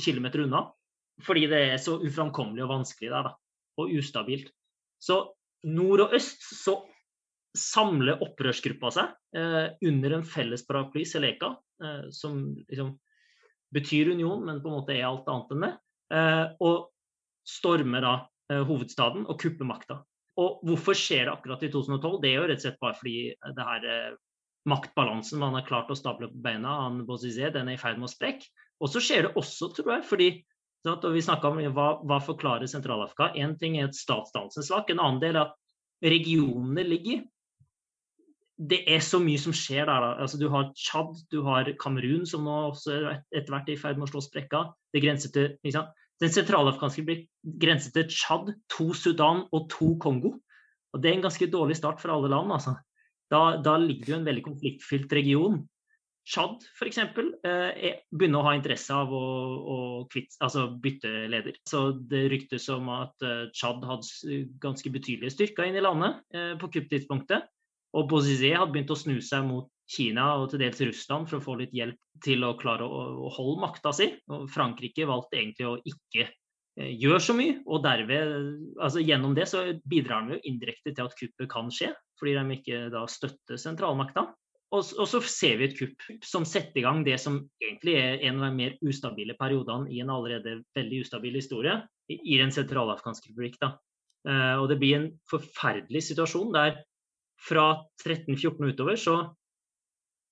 kilometer 0.00 0.44
unna. 0.44 0.66
Fordi 1.24 1.46
det 1.48 1.60
er 1.70 1.78
så 1.80 1.98
uframkommelig 2.02 2.64
og 2.66 2.72
vanskelig 2.72 3.12
der, 3.12 3.30
da. 3.30 3.36
Og 3.80 3.94
ustabilt. 3.96 4.50
Så 5.00 5.22
nord 5.64 6.04
og 6.04 6.16
øst 6.18 6.44
så 6.44 6.76
samler 7.56 8.20
opprørsgruppa 8.24 8.90
seg 8.94 9.12
eh, 9.36 9.72
under 9.88 10.18
en 10.18 10.26
felles 10.28 10.64
paraply, 10.68 11.04
Seleka, 11.08 11.54
eh, 11.84 12.06
som 12.14 12.44
liksom 12.68 12.94
betyr 13.72 14.12
union, 14.12 14.44
men 14.44 14.60
på 14.62 14.68
en 14.70 14.78
måte 14.80 14.96
er 14.96 15.08
alt 15.08 15.28
annet 15.32 15.52
enn 15.54 15.66
det. 15.66 15.72
Eh, 16.12 16.46
og 16.64 16.88
stormer 17.48 18.04
da 18.04 18.14
eh, 18.52 18.62
hovedstaden 18.68 19.26
og 19.26 19.40
kupper 19.40 19.68
makta. 19.68 20.02
Og 20.40 20.62
hvorfor 20.64 20.96
skjer 20.96 21.26
det 21.26 21.34
akkurat 21.34 21.64
i 21.66 21.70
2012? 21.72 22.20
Det 22.22 22.30
er 22.30 22.38
jo 22.38 22.44
rett 22.48 22.62
og 22.62 22.64
slett 22.64 22.80
bare 22.80 22.96
fordi 22.96 23.16
det 23.58 23.66
her 23.68 23.88
eh, 23.88 24.14
maktbalansen 24.70 25.42
man 25.42 25.58
har 25.58 25.66
klart 25.66 25.90
å 25.92 25.98
stable 25.98 26.30
på 26.32 26.40
beina, 26.44 26.78
han 26.86 27.02
Bozizé, 27.08 27.50
den 27.52 27.68
er 27.68 27.76
i 27.76 27.80
ferd 27.80 28.00
med 28.00 28.08
å 28.08 28.12
sprekke. 28.12 28.48
Og 28.82 28.90
så 28.90 29.02
skjer 29.02 29.26
det 29.26 29.36
også, 29.38 29.70
tror 29.76 29.96
jeg, 29.96 30.06
fordi 30.08 30.30
og 30.90 31.12
vi 31.14 31.22
om 31.22 31.60
hva, 31.76 31.88
hva 32.02 32.18
forklarer 32.18 32.66
Sentral-Afrika. 32.66 33.30
Én 33.38 33.54
ting 33.58 33.76
er 33.78 33.86
et 33.86 33.94
statsdannelsens 33.94 34.66
sak, 34.72 34.90
en 34.90 34.98
annen 34.98 35.20
del 35.22 35.36
er 35.36 35.44
at 35.44 35.54
regionene 36.02 36.82
ligger. 36.82 37.22
Det 38.58 38.80
er 38.90 38.98
så 39.02 39.20
mye 39.22 39.38
som 39.38 39.54
skjer 39.54 39.86
der. 39.86 40.02
Da. 40.02 40.10
Altså, 40.24 40.40
du 40.40 40.48
har 40.50 40.72
Tsjad, 40.74 41.14
du 41.30 41.40
har 41.46 41.70
Kamerun, 41.78 42.26
som 42.26 42.42
nå 42.46 42.56
også 42.72 42.98
etter 43.30 43.54
hvert 43.54 43.70
er 43.70 43.76
i 43.76 43.78
ferd 43.78 44.00
med 44.00 44.08
å 44.08 44.12
slå 44.12 44.24
sprekka. 44.26 44.64
Det 44.94 45.02
grenser 45.04 45.32
til 45.34 45.54
liksom, 45.66 45.86
den 46.22 46.30
sentralafghanske 46.30 47.04
blir 47.06 47.26
grenset 47.62 47.96
til 47.96 48.08
Tsjad, 48.10 48.54
to 48.70 48.92
Sudan 48.94 49.44
og 49.50 49.68
to 49.72 49.96
Kongo. 50.02 50.36
Og 50.92 51.02
Det 51.02 51.10
er 51.10 51.18
en 51.18 51.26
ganske 51.26 51.50
dårlig 51.50 51.76
start 51.76 52.00
for 52.00 52.12
alle 52.14 52.30
land. 52.30 52.52
altså. 52.52 52.76
Da, 53.32 53.56
da 53.64 53.76
ligger 53.80 54.12
jo 54.12 54.18
en 54.20 54.28
veldig 54.28 54.44
konfliktfylt 54.44 55.12
region. 55.12 55.62
Tsjad 56.28 56.62
f.eks. 56.78 56.98
Eh, 56.98 57.94
begynner 58.14 58.42
å 58.42 58.46
ha 58.46 58.52
interesse 58.54 58.94
av 58.94 59.10
å, 59.10 59.22
å 59.58 59.78
kvitt, 60.12 60.36
altså 60.44 60.68
bytte 60.84 61.10
leder. 61.32 61.56
Så 61.66 61.96
Det 61.96 62.28
ryktes 62.30 62.68
om 62.70 62.92
at 62.94 63.26
eh, 63.26 63.48
Tsjad 63.50 63.82
hadde 63.88 64.42
ganske 64.62 64.92
betydelige 64.94 65.34
styrker 65.34 65.66
inn 65.66 65.80
i 65.80 65.82
landet 65.82 66.22
eh, 66.36 66.52
på 66.60 66.70
kupptidspunktet. 66.76 67.48
Og 67.98 68.06
Bozizé 68.12 68.52
hadde 68.54 68.70
begynt 68.72 68.92
å 68.94 69.00
snu 69.00 69.18
seg 69.24 69.48
mot 69.48 69.71
Kina 69.90 70.28
og 70.40 70.50
til 70.52 70.62
dels 70.62 70.80
Russland 70.84 71.28
for 71.28 71.40
å 71.40 71.44
få 71.44 71.56
litt 71.60 71.74
hjelp 71.76 71.98
til 72.24 72.44
å 72.46 72.54
klare 72.60 72.86
å, 72.86 73.28
holde 73.34 73.60
makta 73.64 73.92
si. 73.96 74.08
Og 74.32 74.46
Frankrike 74.52 75.08
valgte 75.08 75.40
egentlig 75.40 75.68
å 75.68 75.80
ikke 75.80 76.28
gjør 76.28 76.38
gjøre 76.76 77.20
så 77.20 77.34
mye, 77.36 77.58
og 77.68 77.82
derved, 77.84 78.30
altså 78.80 79.02
gjennom 79.04 79.34
det 79.36 79.44
så 79.50 79.64
bidrar 79.88 80.24
de 80.24 80.38
jo 80.38 80.44
indirekte 80.48 80.94
til 80.94 81.04
at 81.04 81.16
kuppet 81.18 81.50
kan 81.52 81.68
skje, 81.68 81.90
fordi 82.16 82.36
de 82.38 82.56
ikke 82.56 82.78
da 82.94 83.02
støtter 83.10 83.60
sentralmakta. 83.60 84.30
Og, 84.72 84.86
og, 84.96 85.04
så 85.04 85.20
ser 85.28 85.58
vi 85.60 85.66
et 85.68 85.76
kupp 85.76 86.06
som 86.24 86.46
setter 86.48 86.80
i 86.80 86.84
gang 86.86 87.02
det 87.04 87.18
som 87.20 87.42
egentlig 87.60 87.98
er 88.00 88.22
en 88.30 88.38
av 88.40 88.46
de 88.46 88.56
mer 88.56 88.78
ustabile 88.88 89.36
periodene 89.36 89.90
i 89.92 90.00
en 90.00 90.12
allerede 90.14 90.62
veldig 90.72 91.02
ustabil 91.04 91.36
historie 91.36 91.74
i, 92.08 92.38
den 92.40 92.54
sentralafghanske 92.54 93.34
republikk. 93.34 93.58
da. 93.60 93.74
Uh, 94.24 94.62
og 94.62 94.70
det 94.70 94.78
blir 94.80 94.96
en 94.96 95.10
forferdelig 95.28 96.06
situasjon 96.06 96.54
der 96.56 96.80
fra 97.42 97.66
1314 98.00 98.72
utover 98.72 98.96
så 98.96 99.16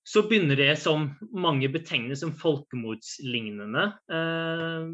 så 0.01 0.23
begynner 0.25 0.57
det 0.57 0.71
som 0.81 1.03
mange 1.29 1.69
betegner 1.69 2.17
som 2.17 2.33
folkemordslignende 2.33 3.83
eh, 4.09 4.87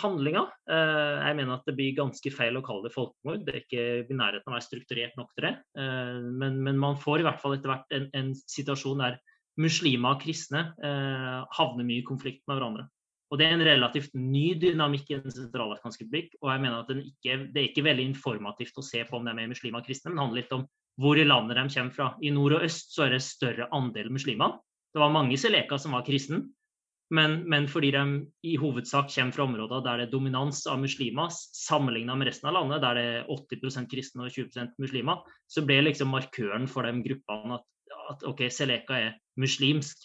handlinger. 0.00 0.48
Eh, 0.72 1.16
jeg 1.26 1.36
mener 1.36 1.58
at 1.58 1.68
det 1.68 1.74
blir 1.76 1.98
ganske 1.98 2.32
feil 2.32 2.56
å 2.56 2.64
kalle 2.64 2.88
det 2.88 2.94
folkemord. 2.94 3.44
Det 3.44 3.54
er 3.54 3.60
ikke 3.60 3.86
i 4.08 4.16
nærheten 4.16 4.48
av 4.48 4.54
å 4.54 4.56
være 4.56 4.68
strukturert 4.68 5.18
nok 5.20 5.34
til 5.36 5.50
det. 5.50 5.54
Eh, 5.76 6.14
men, 6.40 6.62
men, 6.64 6.80
man 6.80 6.96
får 7.00 7.20
i 7.20 7.28
hvert 7.28 7.42
fall 7.44 7.58
etter 7.58 7.74
hvert 7.74 7.98
en, 7.98 8.08
en 8.16 8.32
situasjon 8.40 9.04
der 9.04 9.20
muslimer 9.60 10.16
og 10.16 10.24
kristne 10.24 10.70
eh, 10.80 11.38
havner 11.58 11.84
mye 11.84 12.00
i 12.00 12.08
konflikt 12.08 12.46
med 12.48 12.56
hverandre. 12.56 12.88
Og 13.28 13.36
Det 13.36 13.44
er 13.44 13.58
en 13.58 13.68
relativt 13.68 14.14
ny 14.16 14.54
dynamikk 14.56 15.10
i 15.12 15.20
den 15.20 15.34
sentralafrikanske 15.34 16.06
republikk. 16.06 16.38
og 16.40 16.52
jeg 16.54 16.62
mener 16.64 16.78
at 16.80 16.92
ikke, 16.96 17.34
Det 17.52 17.60
er 17.60 17.68
ikke 17.68 17.84
veldig 17.84 18.06
informativt 18.14 18.80
å 18.80 18.86
se 18.86 19.04
på 19.04 19.18
om 19.18 19.24
det 19.26 19.34
er 19.34 19.40
mer 19.42 19.52
muslimer 19.52 19.82
og 19.82 19.90
kristne, 19.90 20.08
men 20.08 20.16
det 20.16 20.24
handler 20.24 20.42
litt 20.42 20.56
om 20.56 20.68
hvor 20.98 21.18
i 21.18 21.26
landet 21.26 21.58
de 21.58 21.66
kommer 21.74 21.94
fra. 21.94 22.08
I 22.22 22.32
nord 22.34 22.58
og 22.58 22.64
øst 22.66 22.94
så 22.94 23.06
er 23.06 23.14
det 23.14 23.24
større 23.24 23.68
andel 23.74 24.10
muslimer. 24.12 24.58
Det 24.94 25.00
var 25.02 25.14
mange 25.14 25.38
seleka 25.38 25.78
som 25.78 25.94
var 25.94 26.06
kristne, 26.06 26.42
men, 27.14 27.38
men, 27.48 27.68
fordi 27.68 27.90
de 27.94 28.02
i 28.44 28.56
hovedsak 28.60 29.08
kommer 29.14 29.32
fra 29.32 29.44
områder 29.46 29.84
der 29.84 30.00
det 30.00 30.06
er 30.08 30.12
dominans 30.12 30.66
av 30.68 30.80
muslimer, 30.80 31.32
sammenlignet 31.32 32.18
med 32.20 32.28
resten 32.28 32.50
av 32.50 32.58
landet, 32.58 32.82
der 32.84 32.98
det 32.98 33.04
er 33.22 33.30
80% 33.32 33.88
kristne 33.88 34.26
og 34.26 34.34
20% 34.34 34.74
muslimer, 34.82 35.22
så 35.48 35.64
ble 35.64 35.80
liksom 35.86 36.12
markøren 36.12 36.68
for 36.68 36.84
de 36.84 36.92
gruppene 37.06 37.56
at, 37.56 37.66
at 38.12 38.26
OK, 38.28 38.44
seleka 38.52 39.00
er 39.06 39.16
muslimsk. 39.40 40.04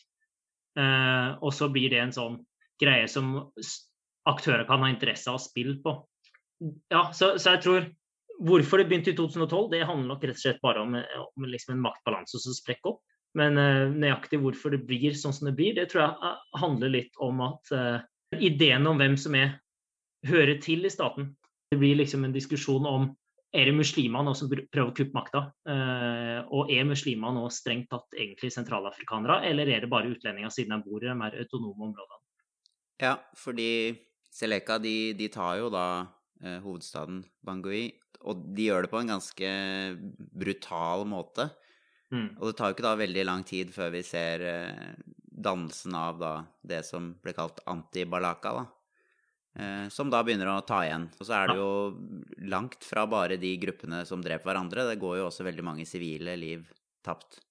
Eh, 0.79 1.29
og 1.43 1.51
så 1.53 1.67
blir 1.73 1.91
det 1.91 1.99
en 2.06 2.15
sånn 2.15 2.39
greie 2.82 3.10
som 3.12 3.36
aktører 4.29 4.63
kan 4.69 4.86
ha 4.86 4.91
interesse 4.93 5.27
av 5.29 5.41
å 5.41 5.43
spille 5.43 5.75
på. 5.84 5.97
Ja, 6.93 7.10
så, 7.12 7.36
så 7.36 7.58
jeg 7.58 7.65
tror 7.65 7.89
Hvorfor 8.41 8.82
det 8.82 8.88
begynte 8.89 9.12
i 9.13 9.17
2012, 9.17 9.69
det 9.72 9.86
handler 9.86 10.10
nok 10.10 10.24
rett 10.26 10.39
og 10.39 10.41
slett 10.41 10.62
bare 10.63 10.82
om, 10.82 10.96
om 10.98 11.46
liksom 11.48 11.76
en 11.76 11.84
maktbalanse 11.84 12.41
som 12.41 12.56
sprekker 12.58 12.96
opp. 12.96 13.04
Men 13.38 13.58
uh, 13.58 13.89
nøyaktig 13.89 14.39
hvorfor 14.43 14.74
det 14.74 14.84
blir 14.88 15.15
sånn 15.17 15.34
som 15.34 15.50
det 15.50 15.56
blir, 15.58 15.74
det 15.78 15.89
tror 15.91 16.04
jeg 16.04 16.17
uh, 16.22 16.60
handler 16.62 16.93
litt 16.93 17.17
om 17.24 17.41
at 17.46 17.74
uh, 17.74 17.98
ideen 18.38 18.86
om 18.89 19.02
hvem 19.02 19.17
som 19.19 19.38
er 19.38 19.58
hører 20.28 20.60
til 20.63 20.86
i 20.86 20.93
staten. 20.93 21.34
Det 21.74 21.80
blir 21.82 21.98
liksom 22.00 22.26
en 22.26 22.36
diskusjon 22.36 22.86
om 22.89 23.12
er 23.54 23.69
det 23.69 23.76
muslimer 23.78 24.24
nå 24.26 24.32
som 24.38 24.50
prøver 24.50 24.88
å 24.89 24.96
kuppe 24.98 25.13
makta? 25.13 25.41
og 26.58 26.72
er 26.74 26.88
muslimer 26.89 27.36
nå 27.36 27.43
strengt 27.54 27.86
tatt 27.91 28.15
egentlig 28.17 28.50
sentralafrikanere, 28.56 29.43
eller 29.46 29.69
er 29.69 29.84
det 29.84 29.89
bare 29.91 30.10
utlendinger 30.10 30.50
siden 30.50 30.74
de 30.74 30.89
bor 30.89 31.04
i 31.04 31.12
de 31.12 31.13
mer 31.19 31.36
autonome 31.38 31.86
områdene? 31.91 32.17
Ja, 33.04 33.13
fordi 33.38 33.93
Seleka 34.34 34.80
de, 34.82 35.13
de 35.13 35.28
tar 35.30 35.60
jo 35.60 35.69
da 35.69 35.86
hovedstaden 36.43 37.21
Bangui 37.45 37.91
og 38.29 38.43
de 38.56 38.69
gjør 38.69 38.86
det 38.86 38.91
på 38.91 39.01
en 39.01 39.12
ganske 39.15 39.49
brutal 40.43 41.06
måte. 41.10 41.49
Mm. 42.13 42.29
Og 42.38 42.49
det 42.49 42.56
tar 42.60 42.69
jo 42.69 42.77
ikke 42.77 42.86
da 42.86 42.93
veldig 42.99 43.25
lang 43.25 43.43
tid 43.47 43.73
før 43.73 43.91
vi 43.95 44.03
ser 44.06 44.45
eh, 44.47 44.93
dannelsen 45.34 45.97
av 45.97 46.21
da 46.21 46.34
det 46.62 46.84
som 46.88 47.13
ble 47.23 47.34
kalt 47.36 47.60
anti-balaka, 47.69 48.53
da. 48.60 48.65
Eh, 49.53 49.88
som 49.93 50.12
da 50.13 50.21
begynner 50.25 50.51
å 50.53 50.60
ta 50.65 50.84
igjen. 50.86 51.10
Og 51.17 51.27
så 51.27 51.39
er 51.39 51.51
det 51.51 51.58
jo 51.60 51.71
langt 52.53 52.86
fra 52.86 53.06
bare 53.10 53.39
de 53.41 53.56
gruppene 53.62 54.03
som 54.08 54.23
dreper 54.23 54.51
hverandre. 54.51 54.88
Det 54.91 55.01
går 55.01 55.19
jo 55.19 55.27
også 55.29 55.47
veldig 55.49 55.65
mange 55.65 55.88
sivile 55.89 56.38
liv 56.39 56.69
tapt. 57.06 57.41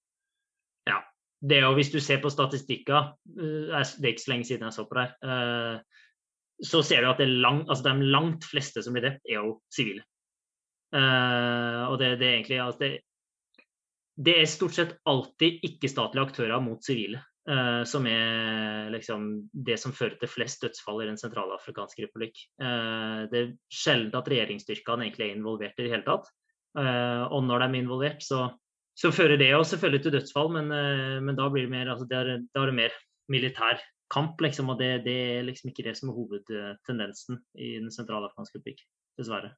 Ja. 0.89 1.03
Det 1.43 1.57
er 1.59 1.65
jo, 1.67 1.73
hvis 1.75 1.91
du 1.91 1.99
ser 1.99 2.21
på 2.23 2.31
statistikker, 2.31 3.13
eh, 3.35 3.83
det 3.99 4.07
er 4.07 4.13
ikke 4.15 4.25
så 4.25 4.33
lenge 4.33 4.47
siden 4.47 4.69
jeg 4.69 4.77
så 4.79 4.87
på 4.87 4.97
det 4.97 5.09
her, 5.11 5.83
så 6.61 6.83
ser 6.85 7.03
du 7.03 7.09
at 7.09 7.21
langt, 7.27 7.69
altså 7.69 7.89
de 7.89 8.09
langt 8.13 8.45
fleste 8.47 8.83
som 8.83 8.95
blir 8.95 9.05
drept, 9.07 9.23
er 9.27 9.41
jo 9.41 9.57
sivile. 9.73 10.03
Uh, 10.93 11.89
og 11.89 11.97
det, 11.97 12.15
det, 12.21 12.27
er 12.27 12.35
egentlig 12.37 12.59
altså 12.61 12.83
det, 12.83 12.89
det, 14.21 14.35
er 14.37 14.49
stort 14.49 14.75
sett 14.75 14.91
alltid 15.09 15.63
ikke-statlige 15.65 16.27
aktører 16.29 16.61
mot 16.63 16.83
sivile. 16.85 17.23
Uh, 17.49 17.81
som 17.83 18.05
er 18.07 18.87
liksom 18.93 19.25
det 19.51 19.75
som 19.81 19.91
fører 19.91 20.15
til 20.21 20.29
flest 20.31 20.61
dødsfall 20.63 21.01
i 21.03 21.07
Den 21.09 21.19
sentralafrikanske 21.19 22.05
republikk. 22.05 22.37
Uh, 22.61 23.25
det 23.33 23.39
er 23.41 23.55
sjelden 23.73 24.15
at 24.19 24.29
regjeringsstyrkene 24.31 25.09
egentlig 25.09 25.27
er 25.27 25.39
involvert 25.39 25.81
i 25.81 25.87
det 25.87 25.95
hele 25.95 26.07
tatt. 26.07 26.29
og 26.73 27.43
når 27.45 27.59
de 27.61 27.65
er 27.65 27.83
involvert, 27.83 28.23
så, 28.25 28.47
så 28.97 29.11
fører 29.13 29.37
det 29.37 29.51
jo 29.51 29.59
selvfølgelig 29.63 30.03
til 30.03 30.13
dødsfall, 30.15 30.47
men, 30.55 30.71
men 31.21 31.35
da 31.37 31.45
blir 31.53 31.67
det 31.67 31.69
mer, 31.69 31.91
altså 31.93 32.07
det 32.09 32.17
er, 32.17 32.31
det 32.41 32.61
er 32.61 32.71
mer 32.73 32.95
militær 33.29 33.83
kamp, 34.13 34.41
liksom. 34.45 34.71
Og 34.73 34.79
det, 34.81 34.91
det, 35.07 35.17
er 35.37 35.47
liksom 35.47 35.71
ikke 35.71 35.85
det 35.87 35.95
som 35.99 36.11
er 36.11 36.17
hovedtendensen 36.17 37.41
i 37.57 37.75
Den 37.79 37.93
sentralafrikanske 37.93 38.59
republikk, 38.59 38.83
dessverre. 39.19 39.53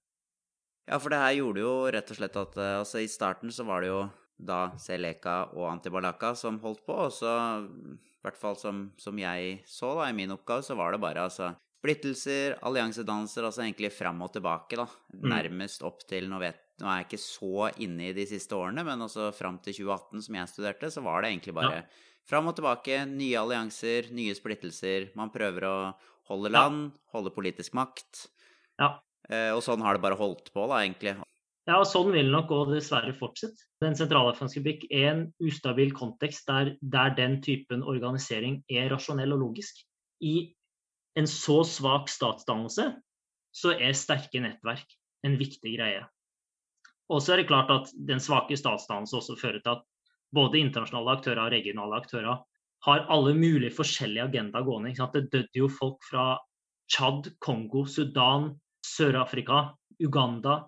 Ja, 0.86 1.00
for 1.02 1.12
det 1.12 1.22
her 1.22 1.40
gjorde 1.40 1.64
jo 1.64 1.74
rett 1.94 2.12
og 2.14 2.20
slett 2.20 2.38
at 2.38 2.58
eh, 2.62 2.78
altså, 2.80 3.02
i 3.02 3.10
starten 3.10 3.54
så 3.54 3.66
var 3.68 3.82
det 3.82 3.90
jo 3.90 4.06
da 4.36 4.60
Seleka 4.82 5.38
og 5.56 5.70
Antibalaka 5.72 6.34
som 6.38 6.60
holdt 6.62 6.84
på, 6.86 6.96
og 7.08 7.14
så, 7.16 7.32
i 7.64 8.26
hvert 8.26 8.40
fall 8.40 8.58
som, 8.60 8.90
som 9.00 9.18
jeg 9.20 9.62
så 9.70 9.94
da 9.98 10.10
i 10.10 10.18
min 10.18 10.34
oppgave, 10.36 10.66
så 10.66 10.76
var 10.78 10.94
det 10.94 11.02
bare 11.02 11.24
altså 11.26 11.54
splittelser, 11.86 12.58
alliansedanser, 12.66 13.46
altså 13.46 13.64
egentlig 13.64 13.92
fram 13.94 14.24
og 14.26 14.34
tilbake, 14.34 14.78
da. 14.80 14.88
Mm. 15.14 15.30
Nærmest 15.30 15.86
opp 15.86 16.02
til 16.10 16.28
nå, 16.32 16.40
vet, 16.42 16.60
nå 16.82 16.90
er 16.90 17.02
jeg 17.02 17.08
ikke 17.10 17.22
så 17.22 17.70
inne 17.86 18.10
i 18.10 18.16
de 18.18 18.26
siste 18.30 18.58
årene, 18.58 18.84
men 18.88 19.06
også 19.06 19.30
fram 19.38 19.60
til 19.64 19.78
2018, 19.86 20.26
som 20.26 20.40
jeg 20.40 20.52
studerte, 20.52 20.92
så 20.92 21.06
var 21.06 21.22
det 21.22 21.32
egentlig 21.32 21.56
bare 21.58 21.80
ja. 21.80 21.86
Fram 22.30 22.50
og 22.50 22.58
tilbake, 22.58 23.04
nye 23.10 23.38
allianser, 23.40 24.10
nye 24.16 24.36
splittelser. 24.38 25.12
Man 25.18 25.32
prøver 25.34 25.68
å 25.70 25.78
holde 26.30 26.52
land, 26.54 26.90
ja. 26.90 27.06
holde 27.16 27.34
politisk 27.36 27.76
makt. 27.78 28.26
Ja. 28.82 28.98
Eh, 29.30 29.52
og 29.54 29.62
sånn 29.66 29.84
har 29.86 29.98
det 29.98 30.04
bare 30.06 30.20
holdt 30.20 30.52
på, 30.54 30.66
da, 30.70 30.82
egentlig. 30.84 31.16
Ja, 31.66 31.80
og 31.80 31.88
sånn 31.90 32.12
vil 32.14 32.28
det 32.28 32.34
nok 32.34 32.52
òg 32.54 32.76
dessverre 32.76 33.14
fortsette. 33.18 33.66
Den 33.82 33.98
sentralafrikanske 33.98 34.62
republikk 34.62 34.86
er 34.94 35.08
en 35.12 35.24
ustabil 35.42 35.96
kontekst 35.98 36.46
der, 36.50 36.76
der, 36.82 37.16
den 37.18 37.40
typen 37.46 37.82
organisering 37.82 38.60
er 38.70 38.92
rasjonell 38.94 39.34
og 39.34 39.48
logisk. 39.48 39.80
I 40.22 40.54
en 41.18 41.30
så 41.30 41.64
svak 41.66 42.12
statsdannelse 42.12 42.92
så 43.56 43.74
er 43.74 43.98
sterke 43.98 44.42
nettverk 44.44 44.94
en 45.26 45.40
viktig 45.40 45.74
greie. 45.78 46.04
Og 47.10 47.22
så 47.22 47.34
er 47.34 47.42
det 47.42 47.50
klart 47.50 47.72
at 47.74 47.90
den 48.10 48.22
svake 48.22 48.58
statsdannelse 48.60 49.18
også 49.18 49.38
fører 49.40 49.62
til 49.64 49.78
at 49.78 49.86
både 50.36 50.62
internasjonale 50.62 51.16
aktører 51.18 51.46
og 51.46 51.56
regionale 51.56 52.02
aktører 52.02 52.44
har 52.86 53.08
alle 53.10 53.34
mulige 53.38 53.74
forskjellige 53.74 54.28
agendaer 54.28 54.66
gående. 54.68 54.94
Det 55.14 55.30
døde 55.34 55.58
jo 55.58 55.70
folk 55.72 56.04
fra 56.06 56.36
Tsjad, 56.92 57.32
Kongo, 57.42 57.86
Sudan, 57.90 58.52
Sør-Afrika, 58.86 59.72
Uganda. 60.04 60.66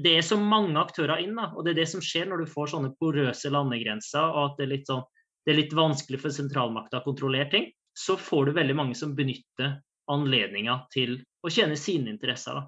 Det 0.00 0.16
er 0.16 0.24
så 0.26 0.38
mange 0.40 0.80
aktører 0.80 1.20
inn, 1.22 1.36
da, 1.38 1.50
og 1.54 1.64
det 1.64 1.74
er 1.74 1.82
det 1.82 1.90
som 1.92 2.02
skjer 2.02 2.26
når 2.30 2.42
du 2.42 2.50
får 2.50 2.72
sånne 2.72 2.94
porøse 2.98 3.52
landegrenser, 3.52 4.32
og 4.32 4.48
at 4.48 4.58
det 4.58 4.66
er 4.66 4.72
litt, 4.72 4.88
sånn, 4.88 5.04
det 5.44 5.52
er 5.52 5.60
litt 5.60 5.76
vanskelig 5.76 6.22
for 6.22 6.34
sentralmakta 6.34 7.02
å 7.02 7.06
kontrollere 7.06 7.50
ting. 7.52 7.70
Så 7.94 8.16
får 8.18 8.48
du 8.48 8.56
veldig 8.56 8.76
mange 8.78 8.96
som 8.98 9.14
benytter 9.18 9.76
anledninga 10.10 10.80
til 10.94 11.18
å 11.44 11.52
tjene 11.52 11.76
sine 11.78 12.10
interesser. 12.14 12.56
Da. 12.56 12.64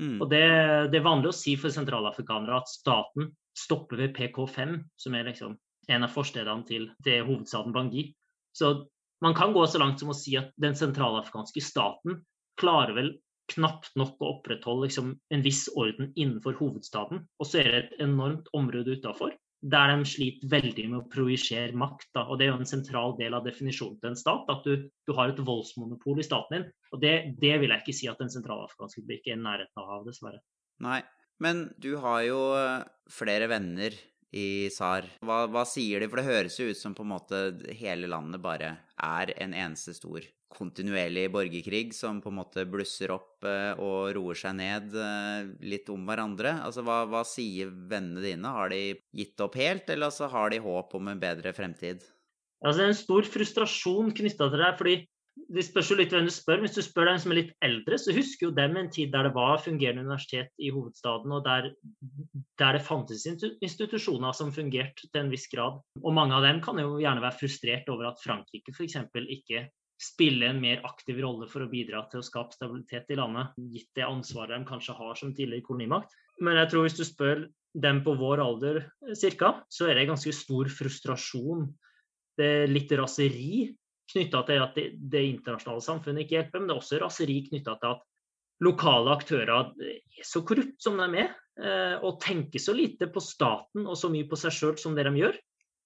Mm. 0.00 0.18
Og 0.20 0.28
det, 0.30 0.44
det, 0.92 1.00
er 1.00 1.06
vanlig 1.06 1.32
å 1.32 1.36
si 1.36 1.56
for 1.58 1.72
sentralafrikanere 1.74 2.60
at 2.60 2.70
staten 2.70 3.32
stopper 3.56 4.04
ved 4.04 4.14
PK5, 4.16 4.76
som 5.00 5.16
er 5.16 5.26
liksom 5.30 5.56
en 5.90 6.06
av 6.06 6.14
forstedene 6.14 6.66
til, 6.68 6.88
til 7.04 7.26
hovedstaden 7.26 7.74
Bangui. 7.74 8.10
Så 8.56 8.74
man 9.24 9.36
kan 9.36 9.54
gå 9.56 9.66
så 9.68 9.80
langt 9.82 10.00
som 10.00 10.12
å 10.12 10.16
si 10.16 10.36
at 10.40 10.54
den 10.62 10.76
sentralafrikanske 10.78 11.62
staten 11.64 12.22
klarer 12.60 12.96
vel 12.96 13.12
knapt 13.50 13.96
nok 13.98 14.20
å 14.22 14.34
opprettholde 14.36 14.86
liksom, 14.86 15.14
en 15.34 15.44
viss 15.44 15.66
orden 15.74 16.12
innenfor 16.14 16.56
hovedstaden. 16.60 17.24
Og 17.40 17.48
så 17.48 17.62
er 17.62 17.70
det 17.70 17.80
et 17.82 18.02
enormt 18.06 18.50
område 18.56 18.98
utafor 19.00 19.34
der 19.60 19.90
de 19.92 20.08
sliter 20.08 20.48
veldig 20.48 20.84
med 20.88 20.98
å 21.02 21.08
projisere 21.12 21.76
makt. 21.76 22.08
Da. 22.16 22.24
Og 22.28 22.38
Det 22.38 22.46
er 22.46 22.52
jo 22.54 22.60
en 22.62 22.70
sentral 22.70 23.16
del 23.18 23.36
av 23.36 23.44
definisjonen 23.44 23.98
til 24.00 24.12
en 24.12 24.18
stat, 24.18 24.48
at 24.48 24.64
du, 24.64 24.86
du 25.06 25.12
har 25.16 25.32
et 25.32 25.42
voldsmonopol 25.44 26.20
i 26.22 26.24
staten 26.24 26.56
din. 26.56 26.68
Og 26.94 27.02
det, 27.02 27.14
det, 27.42 27.58
vil 27.60 27.74
jeg 27.74 27.84
ikke 27.84 27.96
si 27.96 28.08
at 28.08 28.20
den 28.22 28.32
sentralafrikanske 28.32 29.02
republikk 29.02 29.28
er 29.28 29.36
i 29.36 29.42
nærheten 29.44 29.82
av, 29.84 30.06
dessverre. 30.08 30.40
Nei, 30.80 31.02
men 31.44 31.66
du 31.80 31.92
har 32.00 32.24
jo 32.24 32.40
eh, 32.56 32.88
flere 33.12 33.50
venner 33.52 33.96
i 34.30 34.68
SAR. 34.72 35.08
Hva, 35.26 35.44
hva, 35.50 35.64
sier 35.68 36.02
de? 36.02 36.10
For 36.10 36.20
det 36.20 36.28
høres 36.28 36.58
jo 36.60 36.68
ut 36.70 36.78
som 36.78 36.94
på 36.96 37.06
en 37.06 37.14
måte 37.14 37.40
hele 37.78 38.10
landet 38.10 38.42
bare 38.42 38.76
er 38.96 39.34
en 39.40 39.56
eneste 39.56 39.96
stor 39.96 40.26
kontinuerlig 40.50 41.28
borgerkrig 41.30 41.92
som 41.94 42.18
på 42.22 42.30
en 42.32 42.40
måte 42.40 42.64
blusser 42.66 43.12
opp 43.14 43.46
eh, 43.46 43.70
og 43.78 44.10
roer 44.16 44.38
seg 44.38 44.56
ned 44.58 44.96
eh, 44.98 45.50
litt 45.62 45.90
om 45.94 46.02
hverandre. 46.08 46.56
Altså, 46.66 46.82
hva, 46.86 47.04
hva 47.10 47.22
sier 47.26 47.70
vennene 47.70 48.24
dine? 48.24 48.54
Har 48.56 48.72
de 48.72 48.98
gitt 49.14 49.38
opp 49.44 49.58
helt, 49.60 49.86
eller 49.88 50.10
altså, 50.10 50.26
har 50.32 50.50
de 50.50 50.62
håp 50.64 50.96
om 50.98 51.12
en 51.12 51.22
bedre 51.22 51.54
fremtid? 51.56 52.02
Altså, 52.60 52.80
det 52.80 52.84
er 52.84 52.92
en 52.92 52.98
stor 52.98 53.30
frustrasjon 53.36 54.12
knytta 54.18 54.50
til 54.50 54.64
det. 54.64 54.72
fordi 54.80 54.96
det 55.50 55.64
spørs 55.66 55.90
jo 55.90 55.96
litt 55.98 56.12
hvem 56.14 56.28
du 56.28 56.32
spør. 56.34 56.60
Hvis 56.62 56.76
du 56.76 56.82
spør 56.84 57.08
dem 57.10 57.18
som 57.22 57.32
er 57.32 57.40
litt 57.40 57.50
eldre, 57.64 57.98
så 57.98 58.14
husker 58.14 58.48
jo 58.48 58.54
dem 58.54 58.76
en 58.78 58.90
tid 58.92 59.10
der 59.14 59.28
det 59.28 59.34
var 59.34 59.62
fungerende 59.62 60.04
universitet 60.04 60.52
i 60.62 60.70
hovedstaden, 60.74 61.32
og 61.34 61.44
der, 61.46 61.70
der 62.60 62.78
det 62.78 62.84
fantes 62.86 63.26
institusjoner 63.26 64.36
som 64.36 64.52
fungerte 64.54 65.08
til 65.08 65.22
en 65.22 65.32
viss 65.32 65.48
grad. 65.52 65.80
Og 66.02 66.16
mange 66.16 66.36
av 66.36 66.46
dem 66.46 66.62
kan 66.64 66.78
jo 66.82 66.98
gjerne 67.02 67.24
være 67.24 67.38
frustrert 67.40 67.90
over 67.92 68.12
at 68.12 68.22
Frankrike 68.22 68.74
f.eks. 68.76 68.98
ikke 69.20 69.66
spiller 70.00 70.52
en 70.52 70.62
mer 70.62 70.84
aktiv 70.88 71.18
rolle 71.20 71.48
for 71.50 71.66
å 71.66 71.70
bidra 71.70 72.06
til 72.08 72.22
å 72.22 72.26
skape 72.26 72.56
stabilitet 72.56 73.10
i 73.12 73.18
landet, 73.18 73.52
gitt 73.74 73.90
det 73.98 74.06
ansvaret 74.06 74.56
de 74.56 74.68
kanskje 74.68 74.96
har 74.96 75.18
som 75.18 75.34
tidligere 75.34 75.66
kolonimakt. 75.66 76.14
Men 76.40 76.56
jeg 76.56 76.70
tror 76.72 76.86
hvis 76.86 76.96
du 76.96 77.04
spør 77.04 77.44
dem 77.80 78.00
på 78.06 78.14
vår 78.18 78.40
alder 78.42 78.80
cirka, 79.18 79.60
så 79.70 79.90
er 79.90 79.98
det 79.98 80.08
ganske 80.08 80.32
stor 80.34 80.70
frustrasjon. 80.72 81.68
Det 82.38 82.48
er 82.62 82.72
litt 82.72 82.92
raseri 82.96 83.68
knytta 84.10 84.42
til 84.48 84.62
at 84.62 84.78
det, 84.78 84.86
det, 85.12 85.24
internasjonale 85.34 85.84
samfunnet 85.84 86.24
ikke 86.24 86.38
hjelper, 86.38 86.60
men 86.60 86.70
det 86.70 86.76
er 86.76 86.82
også 86.82 87.02
raseri 87.02 87.36
knytta 87.48 87.76
til 87.80 87.94
at 87.94 88.06
lokale 88.64 89.14
aktører 89.16 89.52
er 89.56 90.24
så 90.26 90.42
korrupte 90.46 90.84
som 90.84 90.98
de 91.00 91.22
er, 91.22 91.30
eh, 91.60 91.96
og 92.04 92.20
tenker 92.22 92.60
så 92.62 92.74
lite 92.76 93.08
på 93.12 93.22
staten 93.24 93.86
og 93.86 93.96
så 93.98 94.10
mye 94.12 94.28
på 94.28 94.38
seg 94.38 94.54
sjøl 94.56 94.76
som 94.80 94.96
det 94.96 95.06
de 95.08 95.14
gjør. 95.16 95.38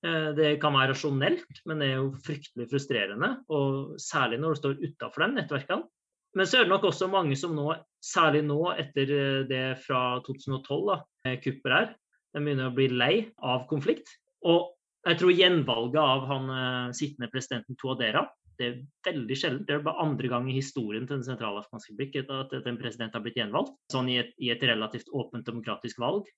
Eh, 0.05 0.31
det 0.37 0.51
kan 0.63 0.75
være 0.75 0.93
rasjonelt, 0.93 1.63
men 1.69 1.81
det 1.81 1.91
er 1.93 2.01
jo 2.01 2.11
fryktelig 2.27 2.69
frustrerende. 2.73 3.31
Og 3.55 3.95
særlig 4.03 4.41
når 4.43 4.57
du 4.57 4.61
står 4.61 4.81
utafor 4.83 5.25
de 5.25 5.31
nettverkene. 5.39 5.87
Men 6.35 6.49
så 6.51 6.59
er 6.59 6.67
det 6.67 6.73
nok 6.73 6.89
også 6.89 7.07
mange 7.07 7.37
som 7.39 7.55
nå, 7.55 7.69
særlig 8.03 8.43
nå 8.47 8.61
etter 8.75 9.15
eh, 9.15 9.43
det 9.49 9.65
fra 9.85 10.19
2012, 10.27 10.91
da, 10.91 10.99
kuppet 11.45 11.71
der, 11.71 11.93
de 12.35 12.43
begynner 12.43 12.73
å 12.73 12.75
bli 12.75 12.91
lei 12.91 13.15
av 13.39 13.69
konflikt. 13.71 14.11
Og 14.45 14.74
jeg 15.05 15.21
tror 15.21 15.35
gjenvalget 15.37 16.01
av 16.01 16.25
han 16.31 16.49
uh, 16.51 16.95
sittende 16.97 17.31
presidenten 17.33 17.77
Tuadera 17.81 18.25
det 18.59 18.67
er 18.67 18.81
veldig 19.09 19.37
sjelden. 19.39 19.67
Det 19.67 19.77
er 19.77 19.85
bare 19.85 20.03
andre 20.05 20.31
gang 20.31 20.49
i 20.51 20.57
historien 20.57 21.07
til 21.07 21.19
den 21.19 21.27
sentralafrikanske 21.27 21.93
republikk 21.95 22.31
at 22.31 22.69
en 22.71 22.81
president 22.81 23.17
har 23.17 23.23
blitt 23.25 23.39
gjenvalgt. 23.41 23.75
Sånn 23.93 24.11
i 24.13 24.19
et, 24.23 24.35
i 24.39 24.51
et 24.55 24.63
relativt 24.63 25.11
åpent 25.13 25.47
demokratisk 25.47 26.01
valg. 26.03 26.29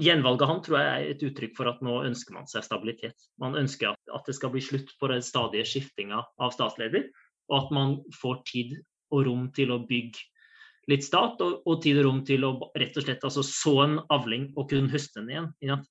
Gjenvalget 0.00 0.50
han 0.50 0.62
tror 0.66 0.78
jeg 0.80 0.92
er 0.92 1.10
et 1.12 1.24
uttrykk 1.28 1.56
for 1.58 1.70
at 1.70 1.82
nå 1.86 2.00
ønsker 2.08 2.34
man 2.34 2.48
seg 2.50 2.66
stabilitet. 2.66 3.26
Man 3.42 3.58
ønsker 3.58 3.92
at, 3.92 4.00
at 4.14 4.26
det 4.26 4.36
skal 4.38 4.50
bli 4.54 4.62
slutt 4.64 4.90
på 4.98 5.10
den 5.10 5.22
stadige 5.22 5.66
skiftinga 5.70 6.22
av 6.42 6.54
statsleder, 6.54 7.10
og 7.50 7.58
at 7.60 7.74
man 7.76 7.98
får 8.22 8.40
tid 8.50 8.78
og 9.14 9.26
rom 9.28 9.50
til 9.54 9.74
å 9.74 9.82
bygge 9.86 10.30
litt 10.90 11.06
stat, 11.06 11.38
og, 11.40 11.62
og 11.64 11.78
tid 11.84 12.00
og 12.00 12.08
rom 12.08 12.24
til 12.26 12.44
å 12.44 12.56
rett 12.76 12.96
og 12.98 13.06
slett 13.06 13.22
altså, 13.24 13.44
så 13.46 13.76
en 13.86 14.00
avling 14.12 14.50
og 14.58 14.68
kunne 14.72 14.92
høste 14.92 15.22
den 15.22 15.30
igjen. 15.62 15.84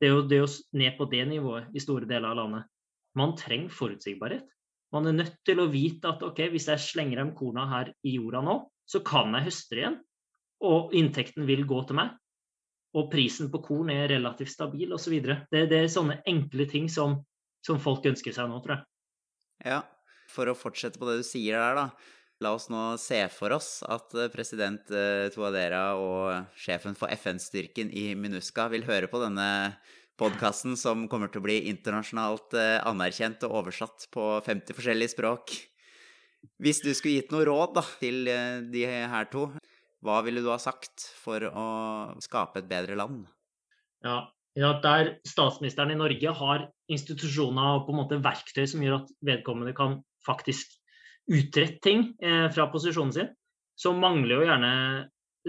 Det 0.00 0.08
er, 0.08 0.14
jo, 0.14 0.22
det 0.24 0.40
å 0.40 0.48
ned 0.80 0.96
på 0.96 1.06
det 1.12 1.24
nivået 1.28 1.74
i 1.76 1.82
store 1.82 2.08
deler 2.08 2.30
av 2.32 2.38
landet. 2.38 2.70
Man 3.18 3.34
trenger 3.36 3.74
forutsigbarhet. 3.74 4.46
Man 4.94 5.06
er 5.06 5.18
nødt 5.18 5.36
til 5.46 5.60
å 5.62 5.68
vite 5.70 6.08
at 6.10 6.22
ok, 6.26 6.46
hvis 6.54 6.70
jeg 6.70 6.82
slenger 6.82 7.20
dem 7.20 7.34
korna 7.36 7.66
her 7.70 7.92
i 8.06 8.16
jorda 8.16 8.40
nå, 8.42 8.56
så 8.88 9.02
kan 9.06 9.34
jeg 9.36 9.46
høste 9.50 9.78
igjen. 9.78 9.98
Og 10.66 10.94
inntekten 10.96 11.46
vil 11.48 11.66
gå 11.68 11.82
til 11.88 12.00
meg. 12.00 12.16
Og 12.98 13.10
prisen 13.12 13.50
på 13.52 13.60
korn 13.62 13.92
er 13.94 14.08
relativt 14.10 14.50
stabil 14.50 14.90
osv. 14.96 15.14
Det, 15.22 15.66
det 15.70 15.78
er 15.78 15.92
sånne 15.92 16.20
enkle 16.28 16.66
ting 16.70 16.88
som, 16.90 17.20
som 17.62 17.78
folk 17.82 18.08
ønsker 18.10 18.34
seg 18.34 18.50
nå, 18.50 18.58
tror 18.64 18.78
jeg. 18.78 18.86
Ja, 19.70 19.82
for 20.32 20.50
å 20.50 20.56
fortsette 20.58 20.98
på 20.98 21.06
det 21.10 21.20
du 21.20 21.26
sier 21.26 21.60
der, 21.60 21.76
da. 21.78 22.16
La 22.40 22.54
oss 22.56 22.70
nå 22.72 22.94
se 22.96 23.18
for 23.34 23.52
oss 23.52 23.82
at 23.84 24.14
eh, 24.16 24.30
president 24.32 24.80
Toadera 24.88 25.28
Tuadera 25.34 25.82
og 26.00 26.56
sjefen 26.56 26.96
for 26.96 27.12
FN-styrken 27.12 27.90
i 27.92 28.14
MINUSCA 28.16 28.70
vil 28.72 28.86
høre 28.88 29.10
på 29.12 29.20
denne 29.20 29.48
podkasten 30.20 30.72
som 30.80 31.04
kommer 31.12 31.28
til 31.28 31.42
å 31.42 31.44
bli 31.44 31.58
internasjonalt 31.68 32.56
eh, 32.56 32.78
anerkjent 32.88 33.44
og 33.44 33.58
oversatt 33.60 34.08
på 34.14 34.24
50 34.46 34.78
forskjellige 34.78 35.12
språk. 35.12 35.52
Hvis 36.56 36.80
du 36.80 36.88
skulle 36.96 37.18
gitt 37.18 37.34
noe 37.34 37.44
råd 37.44 37.76
da, 37.76 37.84
til 38.00 38.24
de 38.72 38.86
her 38.88 39.28
to, 39.28 39.50
hva 40.00 40.22
ville 40.24 40.40
du 40.40 40.48
ha 40.48 40.56
sagt 40.60 41.04
for 41.20 41.44
å 41.44 41.68
skape 42.24 42.62
et 42.62 42.70
bedre 42.70 42.96
land? 42.96 43.26
Ja, 44.00 44.30
ja, 44.56 44.72
der 44.80 45.18
statsministeren 45.28 45.92
i 45.92 46.00
Norge 46.00 46.32
har 46.40 46.70
institusjoner 46.88 47.76
og 47.76 47.84
på 47.84 47.92
en 47.92 48.00
måte 48.00 48.22
verktøy 48.24 48.64
som 48.64 48.80
gjør 48.80 49.02
at 49.02 49.12
vedkommende 49.28 49.76
kan 49.76 50.00
faktisk 50.24 50.79
utrette 51.30 51.80
ting 51.84 52.04
eh, 52.22 52.46
fra 52.52 52.68
posisjonen 52.72 53.14
sin, 53.14 53.32
så 53.78 53.94
mangler 53.96 54.36
jo 54.36 54.46
gjerne 54.48 54.72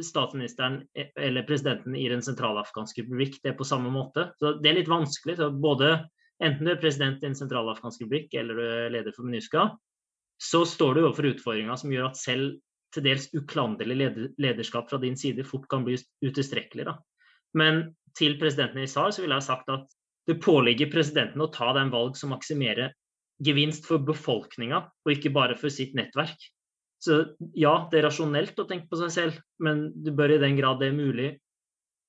statsministeren 0.06 0.82
eh, 0.98 1.12
eller 1.20 1.48
presidenten 1.48 1.98
i 1.98 2.08
Den 2.10 2.24
sentralafrikanske 2.24 3.04
republikk 3.04 3.40
det 3.44 3.58
på 3.60 3.68
samme 3.68 3.92
måte. 3.94 4.30
Så 4.40 4.56
Det 4.62 4.72
er 4.72 4.80
litt 4.82 4.92
vanskelig. 4.92 5.38
Så 5.40 5.52
både 5.52 5.96
Enten 6.42 6.66
du 6.66 6.72
er 6.74 6.82
president 6.82 7.22
i 7.22 7.28
Den 7.28 7.38
sentralafrikanske 7.38 8.06
republikk 8.06 8.34
eller 8.40 8.58
du 8.58 8.66
er 8.66 8.94
leder 8.96 9.14
for 9.14 9.28
MINUSCA, 9.28 9.68
så 10.42 10.64
står 10.66 10.96
du 10.96 11.04
overfor 11.04 11.30
utfordringer 11.30 11.78
som 11.78 11.92
gjør 11.94 12.08
at 12.10 12.18
selv 12.18 12.56
til 12.92 13.06
dels 13.06 13.28
uklanderlig 13.38 14.10
lederskap 14.42 14.90
fra 14.90 15.00
din 15.00 15.16
side 15.16 15.46
fort 15.48 15.68
kan 15.72 15.86
bli 15.86 16.00
utilstrekkelig. 16.26 16.88
Da. 16.90 16.96
Men 17.56 17.84
til 18.18 18.40
presidenten 18.42 18.82
i 18.82 18.90
SAR 18.90 19.14
så 19.14 19.24
ville 19.24 19.38
jeg 19.38 19.48
sagt 19.48 19.70
at 19.72 19.86
det 20.28 20.42
påligger 20.42 20.90
presidenten 20.92 21.46
å 21.46 21.52
ta 21.54 21.70
den 21.78 21.94
valg 21.94 22.18
som 22.18 22.34
maksimerer 22.34 22.92
gevinst 23.42 23.88
for 23.90 24.02
befolkninga, 24.06 24.84
og 25.06 25.14
ikke 25.14 25.34
bare 25.34 25.58
for 25.60 25.74
sitt 25.74 25.96
nettverk. 25.98 26.38
Så 27.02 27.22
ja, 27.58 27.74
det 27.90 28.00
er 28.00 28.06
rasjonelt 28.06 28.60
å 28.62 28.68
tenke 28.70 28.92
på 28.92 29.00
seg 29.00 29.14
selv, 29.14 29.40
men 29.64 29.88
du 30.06 30.12
bør 30.14 30.36
i 30.36 30.42
den 30.42 30.58
grad 30.60 30.82
det 30.82 30.92
er 30.92 30.98
mulig, 30.98 31.30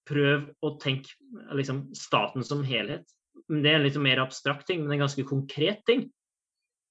prøve 0.08 0.52
å 0.60 0.74
tenke 0.82 1.14
liksom, 1.56 1.86
staten 1.96 2.44
som 2.44 2.64
helhet. 2.66 3.06
Det 3.48 3.70
er 3.70 3.78
en 3.78 3.86
litt 3.86 3.96
mer 4.00 4.20
abstrakt 4.20 4.66
ting, 4.68 4.82
men 4.82 4.96
en 4.96 5.06
ganske 5.06 5.24
konkret 5.28 5.80
ting. 5.88 6.10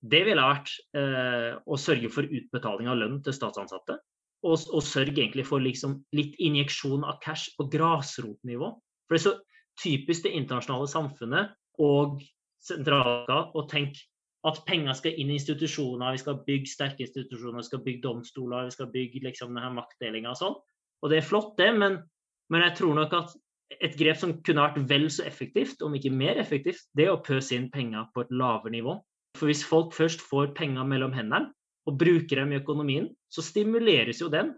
Det 0.01 0.23
ville 0.25 0.41
vært 0.41 0.71
eh, 0.97 1.51
å 1.61 1.77
sørge 1.77 2.09
for 2.13 2.25
utbetaling 2.25 2.89
av 2.89 2.97
lønn 3.03 3.19
til 3.21 3.35
statsansatte. 3.37 3.99
Og, 4.41 4.57
og 4.73 4.81
sørge 4.81 5.19
egentlig 5.19 5.45
for 5.45 5.61
liksom, 5.61 5.99
litt 6.17 6.33
injeksjon 6.41 7.05
av 7.05 7.19
cash 7.21 7.51
på 7.59 7.67
grasrotnivå. 7.69 8.71
For 9.05 9.13
det 9.13 9.21
er 9.21 9.27
så 9.27 9.35
typisk 9.81 10.25
det 10.25 10.33
internasjonale 10.39 10.89
samfunnet 10.89 11.53
og 11.81 12.23
sentralbanka 12.65 13.51
å 13.57 13.67
tenke 13.69 14.07
at 14.47 14.63
penger 14.65 14.97
skal 14.97 15.17
inn 15.21 15.29
i 15.29 15.37
institusjoner, 15.37 16.15
vi 16.15 16.21
skal 16.23 16.39
bygge 16.47 16.71
sterke 16.71 17.05
institusjoner, 17.05 17.61
vi 17.61 17.69
skal 17.69 17.83
bygge 17.85 18.03
domstoler, 18.05 18.65
vi 18.65 18.75
skal 18.75 18.89
bygge 18.93 19.21
liksom, 19.27 19.53
denne 19.53 19.69
maktdelinga 19.75 20.33
og 20.33 20.39
sånn. 20.39 20.57
Og 21.01 21.13
det 21.13 21.19
er 21.19 21.27
flott, 21.27 21.53
det, 21.59 21.69
men, 21.77 21.99
men, 22.53 22.65
jeg 22.65 22.77
tror 22.79 22.97
nok 22.97 23.13
at 23.17 23.35
et 23.81 23.95
grep 23.97 24.17
som 24.19 24.33
kunne 24.45 24.65
vært 24.65 24.89
vel 24.89 25.07
så 25.13 25.25
effektivt, 25.29 25.83
om 25.85 25.93
ikke 25.97 26.13
mer 26.13 26.41
effektivt, 26.41 26.89
det 26.97 27.07
er 27.07 27.13
å 27.13 27.21
pøse 27.23 27.55
inn 27.55 27.69
penger 27.73 28.09
på 28.15 28.25
et 28.25 28.33
lavere 28.33 28.73
nivå. 28.73 28.97
For 29.37 29.47
hvis 29.47 29.63
folk 29.63 29.93
først 29.95 30.23
får 30.27 30.51
penger 30.57 30.89
mellom 30.89 31.13
hendene 31.15 31.53
og 31.87 31.97
bruker 32.01 32.41
dem 32.41 32.51
i 32.51 32.59
økonomien, 32.59 33.07
så 33.31 33.45
stimuleres 33.45 34.19
jo 34.21 34.27
den. 34.33 34.51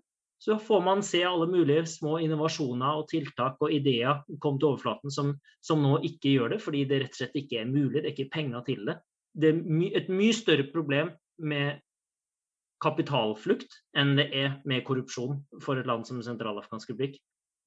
Så 0.44 0.58
får 0.60 0.82
man 0.84 1.04
se 1.06 1.22
alle 1.24 1.46
mulige 1.48 1.86
små 1.88 2.18
innovasjoner 2.20 3.00
og 3.00 3.06
tiltak 3.12 3.62
og 3.64 3.72
ideer 3.72 4.26
komme 4.44 4.60
til 4.60 4.74
overflaten 4.74 5.14
som, 5.14 5.30
som 5.64 5.80
nå 5.80 6.02
ikke 6.10 6.34
gjør 6.34 6.56
det, 6.56 6.60
fordi 6.64 6.82
det 6.90 7.00
rett 7.04 7.16
og 7.16 7.22
slett 7.22 7.38
ikke 7.40 7.62
er 7.62 7.70
mulig. 7.70 8.02
Det 8.02 8.10
er 8.10 8.16
ikke 8.16 8.34
penger 8.34 8.66
til 8.68 8.82
det. 8.90 8.98
Det 9.34 9.50
er 9.50 9.62
my, 9.64 9.90
et 9.98 10.10
mye 10.14 10.36
større 10.36 10.66
problem 10.70 11.12
med 11.42 11.82
kapitalflukt 12.84 13.80
enn 13.98 14.18
det 14.20 14.28
er 14.36 14.58
med 14.70 14.84
korrupsjon 14.88 15.40
for 15.64 15.80
et 15.80 15.88
land 15.90 16.06
som 16.08 16.22
Sentralafrikansk 16.24 16.94
republikk. 16.94 17.18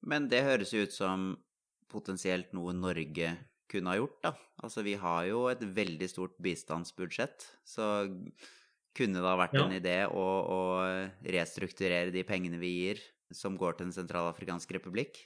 Men 0.07 0.29
det 0.31 0.45
høres 0.45 0.73
jo 0.75 0.85
ut 0.85 0.93
som 0.93 1.31
potensielt 1.91 2.53
noe 2.55 2.75
Norge 2.75 3.33
kunne 3.71 3.91
ha 3.91 3.99
gjort, 3.99 4.19
da. 4.23 4.33
Altså 4.63 4.83
vi 4.85 4.95
har 4.99 5.25
jo 5.27 5.47
et 5.51 5.61
veldig 5.61 6.07
stort 6.09 6.37
bistandsbudsjett, 6.43 7.45
så 7.67 8.07
kunne 8.97 9.21
det 9.21 9.27
ha 9.27 9.37
vært 9.37 9.57
ja. 9.57 9.65
en 9.65 9.75
idé 9.77 9.97
å, 10.09 10.25
å, 10.25 10.61
restrukturere 11.27 12.13
de 12.13 12.23
pengene 12.27 12.59
vi 12.61 12.71
gir 12.79 13.01
som 13.33 13.57
går 13.59 13.77
til 13.77 13.89
Den 13.89 13.97
sentralafrikanske 13.97 14.77
republikk? 14.79 15.19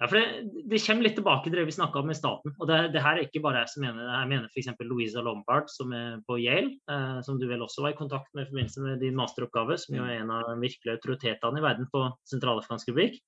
Ja, 0.00 0.08
for 0.08 0.18
det, 0.18 0.62
det, 0.66 0.80
kommer 0.82 1.06
litt 1.06 1.14
tilbake 1.14 1.46
til 1.46 1.60
det 1.60 1.64
vi 1.68 1.74
snakka 1.76 2.00
om 2.00 2.08
med 2.10 2.18
staten. 2.18 2.54
og 2.58 2.66
det, 2.66 2.78
det, 2.94 3.02
her 3.04 3.18
er 3.18 3.26
ikke 3.28 3.42
bare 3.44 3.60
jeg 3.62 3.70
som 3.70 3.84
mener 3.84 4.00
det. 4.00 4.14
Jeg 4.16 4.30
mener 4.32 4.48
f.eks. 4.50 4.70
Louisa 4.88 5.22
Lombard, 5.22 5.68
som 5.70 5.92
er 5.94 6.16
på 6.26 6.38
Yale, 6.42 6.72
eh, 6.90 7.20
som 7.22 7.38
du 7.38 7.46
vel 7.46 7.62
også 7.62 7.84
var 7.84 7.94
i 7.94 7.98
kontakt 8.00 8.32
med 8.34 8.48
i 8.48 8.50
forbindelse 8.50 8.82
med 8.82 8.98
din 9.04 9.18
masteroppgave, 9.18 9.76
som 9.78 9.94
jo 9.98 10.06
er 10.08 10.16
en 10.16 10.32
av 10.34 10.48
de 10.48 10.56
virkelige 10.64 10.96
autoritetene 10.98 11.62
i 11.62 11.66
verden 11.68 11.90
på 11.92 12.02
sentralafrikansk 12.32 12.90
republikk. 12.90 13.20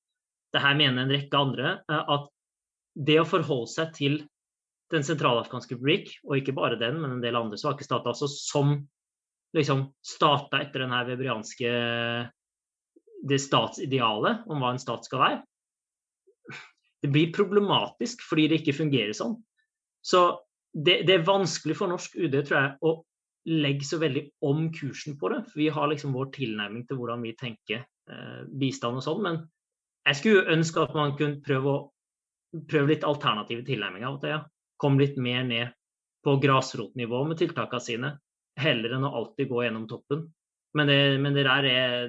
Det 0.54 0.62
her 0.62 0.74
mener 0.78 1.04
en 1.04 1.14
rekke 1.14 1.44
andre 1.46 1.76
eh, 1.78 2.12
at 2.16 2.26
det 3.06 3.20
å 3.20 3.28
forholde 3.28 3.70
seg 3.70 3.94
til 3.96 4.22
Den 4.92 5.02
sentralafrikanske 5.02 5.74
republikk, 5.74 6.10
og 6.28 6.36
ikke 6.36 6.52
bare 6.54 6.76
den, 6.78 6.98
men 7.00 7.16
en 7.16 7.22
del 7.22 7.38
andre 7.38 7.56
svake 7.58 7.82
stater, 7.86 8.12
altså 8.12 8.28
som 8.28 8.76
liksom 9.56 9.88
stater 10.04 10.66
etter 10.66 10.84
den 10.84 10.92
her 10.92 11.06
vebrianske 11.08 11.70
det 13.24 13.38
statsidealet 13.40 14.44
om 14.50 14.60
hva 14.60 14.74
en 14.74 14.82
stat 14.82 15.08
skal 15.08 15.22
være, 15.22 15.38
det 17.04 17.10
blir 17.12 17.32
problematisk 17.36 18.22
fordi 18.24 18.48
det 18.50 18.62
ikke 18.62 18.78
fungerer 18.78 19.16
sånn. 19.16 19.36
Så 20.04 20.24
det, 20.72 21.02
det, 21.08 21.18
er 21.18 21.26
vanskelig 21.26 21.76
for 21.78 21.92
norsk 21.92 22.16
UD 22.16 22.38
tror 22.46 22.56
jeg, 22.58 22.70
å 22.80 22.94
legge 23.44 23.86
så 23.86 23.98
veldig 24.00 24.24
om 24.48 24.66
kursen 24.74 25.18
på 25.20 25.30
det. 25.32 25.42
For 25.50 25.60
vi 25.60 25.70
har 25.72 25.90
liksom 25.90 26.14
vår 26.16 26.30
tilnærming 26.34 26.86
til 26.88 26.98
hvordan 27.00 27.24
vi 27.24 27.34
tenker 27.38 27.82
eh, 27.84 28.40
bistand 28.60 29.00
og 29.00 29.04
sånn. 29.06 29.22
Men 29.24 29.42
jeg 30.08 30.20
skulle 30.20 30.56
ønske 30.56 30.84
at 30.84 30.96
man 30.96 31.14
kunne 31.18 31.40
prøve, 31.44 31.74
å, 31.76 32.62
prøve 32.70 32.94
litt 32.94 33.06
alternative 33.06 33.66
tilnærminger 33.68 34.08
av 34.08 34.18
og 34.18 34.24
til. 34.24 34.34
Ja. 34.36 34.40
Komme 34.80 35.04
litt 35.04 35.20
mer 35.20 35.44
ned 35.46 35.76
på 36.24 36.38
grasrotnivå 36.40 37.20
med 37.28 37.38
tiltakene 37.40 37.84
sine, 37.84 38.14
heller 38.60 38.96
enn 38.96 39.04
å 39.06 39.12
alltid 39.20 39.50
gå 39.50 39.62
gjennom 39.66 39.86
toppen. 39.90 40.24
Men 40.74 40.90
det, 40.90 40.98
men 41.22 41.36
det 41.36 41.44
der 41.46 41.68
er, 41.68 42.08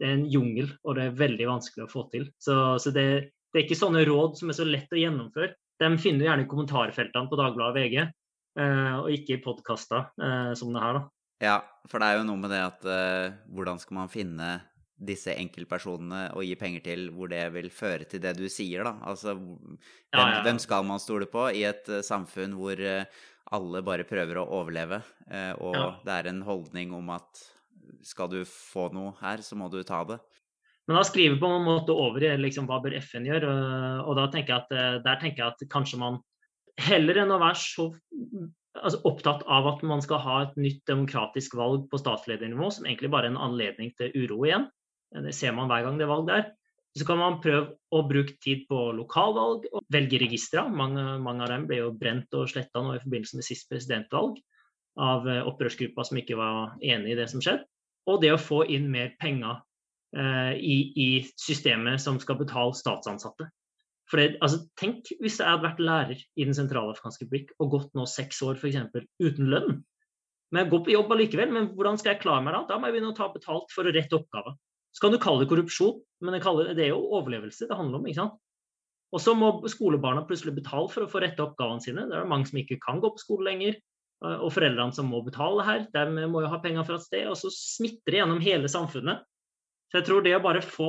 det 0.00 0.08
er 0.08 0.16
en 0.16 0.26
jungel, 0.32 0.72
og 0.82 0.96
det 0.96 1.04
er 1.04 1.20
veldig 1.20 1.48
vanskelig 1.52 1.84
å 1.84 1.92
få 1.92 2.06
til. 2.14 2.26
Så, 2.42 2.56
så 2.82 2.92
det, 2.96 3.06
det 3.52 3.60
er 3.60 3.66
ikke 3.66 3.78
sånne 3.78 4.04
råd 4.08 4.38
som 4.40 4.50
er 4.50 4.56
så 4.56 4.66
lett 4.66 4.92
å 4.92 5.00
gjennomføre. 5.00 5.54
De 5.82 5.88
finner 6.00 6.22
du 6.22 6.28
gjerne 6.28 6.44
i 6.46 6.50
kommentarfeltene 6.50 7.28
på 7.28 7.38
Dagbladet 7.40 7.72
og 7.72 7.78
VG, 7.78 7.96
eh, 8.62 8.94
og 9.00 9.10
ikke 9.12 9.36
i 9.36 9.42
podkaster 9.44 10.08
eh, 10.16 10.52
som 10.58 10.72
det 10.72 10.84
her. 10.84 11.00
da. 11.00 11.08
Ja, 11.42 11.56
for 11.90 11.98
det 11.98 12.08
er 12.08 12.20
jo 12.20 12.28
noe 12.28 12.38
med 12.38 12.52
det 12.54 12.60
at 12.62 12.84
uh, 12.86 13.34
hvordan 13.50 13.80
skal 13.82 13.96
man 13.98 14.10
finne 14.12 14.52
disse 15.02 15.34
enkeltpersonene 15.34 16.28
og 16.36 16.44
gi 16.46 16.54
penger 16.60 16.84
til 16.84 17.08
hvor 17.10 17.32
det 17.32 17.42
vil 17.56 17.66
føre 17.74 18.06
til 18.06 18.22
det 18.22 18.36
du 18.38 18.44
sier, 18.52 18.86
da? 18.86 18.92
Altså 19.10 19.34
hvem, 19.34 19.74
ja, 20.14 20.26
ja. 20.36 20.42
hvem 20.46 20.60
skal 20.62 20.86
man 20.86 21.02
stole 21.02 21.26
på 21.26 21.48
i 21.50 21.64
et 21.66 21.90
uh, 21.90 21.98
samfunn 22.06 22.54
hvor 22.54 22.78
uh, 22.78 23.24
alle 23.52 23.82
bare 23.82 24.06
prøver 24.08 24.38
å 24.38 24.46
overleve, 24.60 25.02
og 25.60 25.74
ja. 25.76 25.88
det 26.06 26.12
er 26.14 26.28
en 26.30 26.38
holdning 26.46 26.94
om 26.96 27.10
at 27.12 27.42
skal 28.06 28.30
du 28.32 28.38
få 28.48 28.86
noe 28.94 29.10
her, 29.18 29.42
så 29.44 29.58
må 29.60 29.66
du 29.68 29.82
ta 29.84 29.98
det. 30.08 30.16
Men 30.88 30.98
da 30.98 31.04
skriver 31.06 31.38
på 31.38 31.46
en 31.46 31.66
måte 31.66 31.94
over 31.94 32.24
i 32.26 32.32
liksom, 32.40 32.66
hva 32.66 32.80
bør 32.82 32.96
FN 32.98 33.28
gjøre. 33.28 33.50
Og 34.02 34.16
da 34.18 34.26
tenker 34.32 34.54
jeg 34.54 34.64
at, 34.64 34.72
eh, 34.74 34.98
der 35.04 35.20
tenker 35.20 35.44
jeg 35.44 35.54
at 35.54 35.68
kanskje 35.70 36.00
man 36.02 36.18
heller 36.80 37.22
enn 37.22 37.34
å 37.34 37.38
være 37.42 37.60
så 37.60 37.86
altså, 38.80 39.02
opptatt 39.08 39.44
av 39.46 39.68
at 39.74 39.84
man 39.86 40.02
skal 40.02 40.22
ha 40.24 40.38
et 40.46 40.56
nytt 40.58 40.82
demokratisk 40.88 41.54
valg 41.58 41.86
på 41.92 42.00
statsledernivå, 42.00 42.70
som 42.74 42.88
egentlig 42.88 43.12
bare 43.12 43.30
er 43.30 43.36
en 43.36 43.44
anledning 43.46 43.92
til 43.98 44.10
uro 44.16 44.42
igjen, 44.48 44.66
det 45.12 45.34
ser 45.36 45.52
man 45.54 45.68
hver 45.68 45.84
gang 45.84 45.98
det 46.00 46.06
er 46.06 46.12
valg 46.14 46.28
der, 46.30 46.46
så 46.96 47.06
kan 47.08 47.20
man 47.20 47.40
prøve 47.44 47.76
å 47.92 48.02
bruke 48.08 48.34
tid 48.42 48.64
på 48.68 48.78
lokalvalg 48.96 49.68
og 49.70 49.84
velge 49.92 50.18
registre. 50.20 50.64
Mange, 50.68 51.04
mange, 51.24 51.44
av 51.44 51.52
dem 51.52 51.66
ble 51.68 51.78
jo 51.78 51.92
brent 51.96 52.32
og 52.36 52.50
sletta 52.52 52.82
nå 52.84 52.96
i 52.96 53.02
forbindelse 53.04 53.38
med 53.38 53.46
sist 53.46 53.68
presidentvalg 53.70 54.40
av 55.00 55.28
eh, 55.28 55.44
opprørsgruppa 55.48 56.04
som 56.04 56.18
ikke 56.20 56.36
var 56.36 56.74
enig 56.84 57.14
i 57.14 57.16
det 57.16 57.30
som 57.32 57.40
skjedde. 57.44 57.64
Og 58.12 58.20
det 58.24 58.34
å 58.34 58.40
få 58.40 58.64
inn 58.72 58.90
mer 58.92 59.14
penger 59.20 59.62
Eh, 59.62 59.71
i, 60.12 60.74
i, 60.92 61.06
systemet 61.40 62.02
som 62.04 62.18
skal 62.20 62.36
betale 62.36 62.74
statsansatte. 62.76 63.46
For 64.10 64.20
det, 64.20 64.36
altså, 64.44 64.58
tenk 64.76 65.08
hvis 65.22 65.38
jeg 65.40 65.48
hadde 65.48 65.64
vært 65.64 65.80
lærer 65.80 66.18
i 66.20 66.44
Den 66.44 66.56
sentralafrikanske 66.56 67.24
republikk 67.24 67.54
og 67.62 67.70
gått 67.78 67.94
nå 67.96 68.04
seks 68.10 68.42
år 68.44 68.58
f.eks. 68.60 68.76
uten 69.22 69.48
lønn. 69.48 69.78
Men 70.52 70.66
jeg 70.66 70.72
går 70.74 70.82
på 70.84 70.92
jobb 70.92 71.14
allikevel, 71.14 71.52
men 71.54 71.70
hvordan 71.72 71.96
skal 71.96 72.12
jeg 72.12 72.24
klare 72.26 72.44
meg 72.44 72.52
da? 72.58 72.66
Da 72.68 72.76
må 72.76 72.90
jeg 72.90 72.98
begynne 72.98 73.14
å 73.14 73.16
ta 73.16 73.30
betalt 73.32 73.72
for 73.72 73.88
å 73.88 73.94
rette 73.94 74.18
oppgaver. 74.18 74.58
Så 74.92 75.06
kan 75.06 75.14
du 75.14 75.20
kalle 75.22 75.40
det 75.40 75.48
korrupsjon, 75.48 76.02
men 76.20 76.36
det, 76.36 76.44
er 76.76 76.90
jo 76.90 77.00
overlevelse 77.16 77.70
det 77.70 77.78
handler 77.78 78.02
om. 78.02 78.08
ikke 78.10 78.20
sant? 78.20 78.36
Og 79.12 79.20
så 79.20 79.32
må 79.36 79.48
skolebarna 79.68 80.26
plutselig 80.28 80.54
betale 80.58 80.92
for 80.92 81.04
å 81.04 81.08
få 81.08 81.22
rette 81.24 81.40
oppgavene 81.44 81.84
sine. 81.84 82.04
Det 82.08 82.18
er 82.18 82.28
mange 82.28 82.48
som 82.48 82.60
ikke 82.60 82.80
kan 82.84 83.00
gå 83.00 83.14
på 83.14 83.24
skole 83.24 83.48
lenger. 83.48 83.80
Og 84.22 84.52
foreldrene 84.54 84.94
som 84.94 85.08
må 85.10 85.22
betale 85.24 85.64
her, 85.66 85.86
de 85.92 86.28
må 86.30 86.44
jo 86.44 86.52
ha 86.52 86.60
penger 86.62 86.84
fra 86.88 87.00
et 87.00 87.06
sted. 87.08 87.24
Og 87.32 87.36
så 87.40 87.48
smitter 87.52 88.12
det 88.12 88.20
gjennom 88.20 88.44
hele 88.44 88.68
samfunnet. 88.72 89.24
Så 89.92 90.00
jeg 90.00 90.08
tror 90.08 90.24
det 90.24 90.32
å 90.38 90.40
bare 90.40 90.64
få 90.64 90.88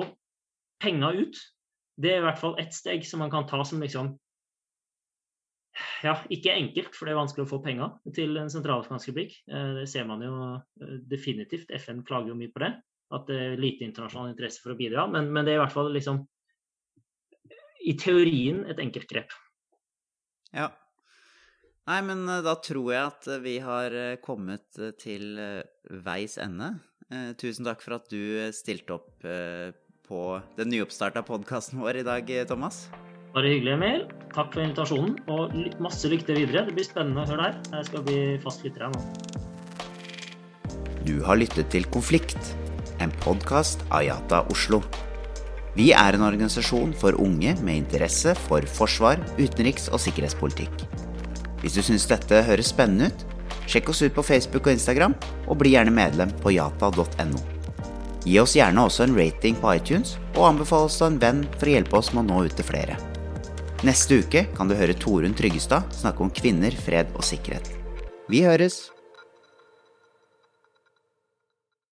penger 0.79 1.25
ut, 1.25 1.39
det 1.99 2.13
er 2.13 2.21
i 2.21 2.25
hvert 2.25 2.39
fall 2.39 2.55
ett 2.61 2.71
steg 2.73 3.03
som 3.05 3.19
man 3.19 3.31
kan 3.33 3.43
ta 3.49 3.59
som 3.67 3.83
liksom 3.83 4.13
ja, 6.05 6.13
ikke 6.31 6.53
enkelt, 6.53 6.95
for 6.95 7.07
det 7.07 7.13
er 7.13 7.19
vanskelig 7.19 7.43
å 7.43 7.49
få 7.49 7.59
penger 7.65 7.97
til 8.15 8.37
en 8.39 8.51
sentralafrikansk 8.51 9.09
republikk. 9.09 9.35
Eh, 9.49 9.71
det 9.79 9.87
ser 9.89 10.05
man 10.07 10.21
jo 10.23 10.33
eh, 10.53 10.97
definitivt. 11.09 11.73
FN 11.81 12.03
klager 12.07 12.31
jo 12.31 12.37
mye 12.39 12.51
på 12.53 12.61
det. 12.63 12.71
At 13.13 13.27
det 13.27 13.39
er 13.41 13.61
lite 13.61 13.85
internasjonal 13.87 14.31
interesse 14.31 14.61
for 14.63 14.73
å 14.73 14.77
bidra. 14.79 15.03
Men, 15.11 15.31
men 15.33 15.43
det 15.43 15.53
er 15.53 15.59
i 15.59 15.63
hvert 15.63 15.75
fall 15.75 15.91
liksom 15.93 16.21
i 17.83 17.95
teorien 17.99 18.63
et 18.71 18.79
enkelt 18.79 19.09
grep. 19.09 19.33
Ja. 20.53 20.69
Nei, 21.89 21.99
men 22.07 22.23
eh, 22.29 22.41
da 22.45 22.55
tror 22.63 22.89
jeg 22.93 23.11
at 23.11 23.29
vi 23.43 23.57
har 23.63 23.99
kommet 24.23 24.81
til 25.01 25.37
veis 26.03 26.39
ende. 26.41 26.73
Eh, 27.13 27.33
tusen 27.37 27.67
takk 27.67 27.83
for 27.83 27.97
at 27.99 28.07
du 28.09 28.21
eh, 28.41 28.53
stilte 28.55 28.95
opp 28.95 29.25
eh, 29.27 29.69
på 30.07 30.21
den 30.57 30.71
nyoppstarta 30.73 31.21
podkasten 31.25 31.81
vår 31.83 32.01
i 32.01 32.05
dag, 32.07 32.31
Thomas. 32.49 32.87
Bare 33.33 33.51
hyggelig, 33.51 33.73
Emil. 33.75 34.03
Takk 34.33 34.53
for 34.53 34.63
invitasjonen, 34.63 35.15
og 35.31 35.53
masse 35.81 36.09
lykke 36.09 36.27
til 36.27 36.41
videre. 36.41 36.65
Det 36.67 36.75
blir 36.77 36.87
spennende 36.87 37.23
å 37.23 37.29
høre 37.29 37.49
der. 37.49 37.77
Jeg 37.79 37.89
skal 37.89 38.05
bli 38.07 38.17
fast 38.43 38.65
lytter 38.65 38.87
her 38.87 38.93
nå. 38.93 39.01
Du 41.03 41.15
har 41.27 41.39
lyttet 41.39 41.71
til 41.73 41.87
Konflikt, 41.93 42.53
en 43.03 43.13
podkast 43.23 43.83
av 43.89 44.05
Yata 44.07 44.43
Oslo. 44.53 44.83
Vi 45.77 45.89
er 45.97 46.17
en 46.17 46.25
organisasjon 46.25 46.93
for 46.97 47.17
unge 47.21 47.55
med 47.65 47.81
interesse 47.81 48.35
for 48.45 48.65
forsvar, 48.77 49.21
utenriks- 49.41 49.89
og 49.89 50.01
sikkerhetspolitikk. 50.01 51.02
Hvis 51.63 51.79
du 51.79 51.85
syns 51.85 52.05
dette 52.11 52.43
høres 52.45 52.69
spennende 52.75 53.09
ut, 53.09 53.27
Sjekk 53.67 53.89
oss 53.89 54.01
ut 54.01 54.15
på 54.15 54.23
Facebook 54.23 54.67
og 54.67 54.75
Instagram, 54.75 55.15
og 55.47 55.59
bli 55.61 55.73
gjerne 55.75 55.93
medlem 55.93 56.31
på 56.43 56.53
yata.no. 56.55 57.41
Gi 58.23 58.37
oss 58.39 58.55
gjerne 58.55 58.85
også 58.87 59.07
en 59.07 59.17
rating 59.17 59.57
på 59.59 59.73
iTunes, 59.75 60.15
og 60.35 60.47
anbefal 60.53 60.87
oss 60.87 60.99
til 60.99 61.11
en 61.11 61.19
venn 61.19 61.43
for 61.57 61.67
å 61.67 61.75
hjelpe 61.75 61.99
oss 61.99 62.13
med 62.13 62.25
å 62.25 62.27
nå 62.29 62.47
ut 62.47 62.57
til 62.57 62.67
flere. 62.67 62.97
Neste 63.83 64.21
uke 64.23 64.45
kan 64.55 64.69
du 64.69 64.77
høre 64.79 64.95
Torunn 64.95 65.35
Tryggestad 65.35 65.91
snakke 65.95 66.23
om 66.23 66.31
kvinner, 66.31 66.75
fred 66.85 67.11
og 67.17 67.27
sikkerhet. 67.27 67.67
Vi 68.31 68.45
høres! 68.47 68.92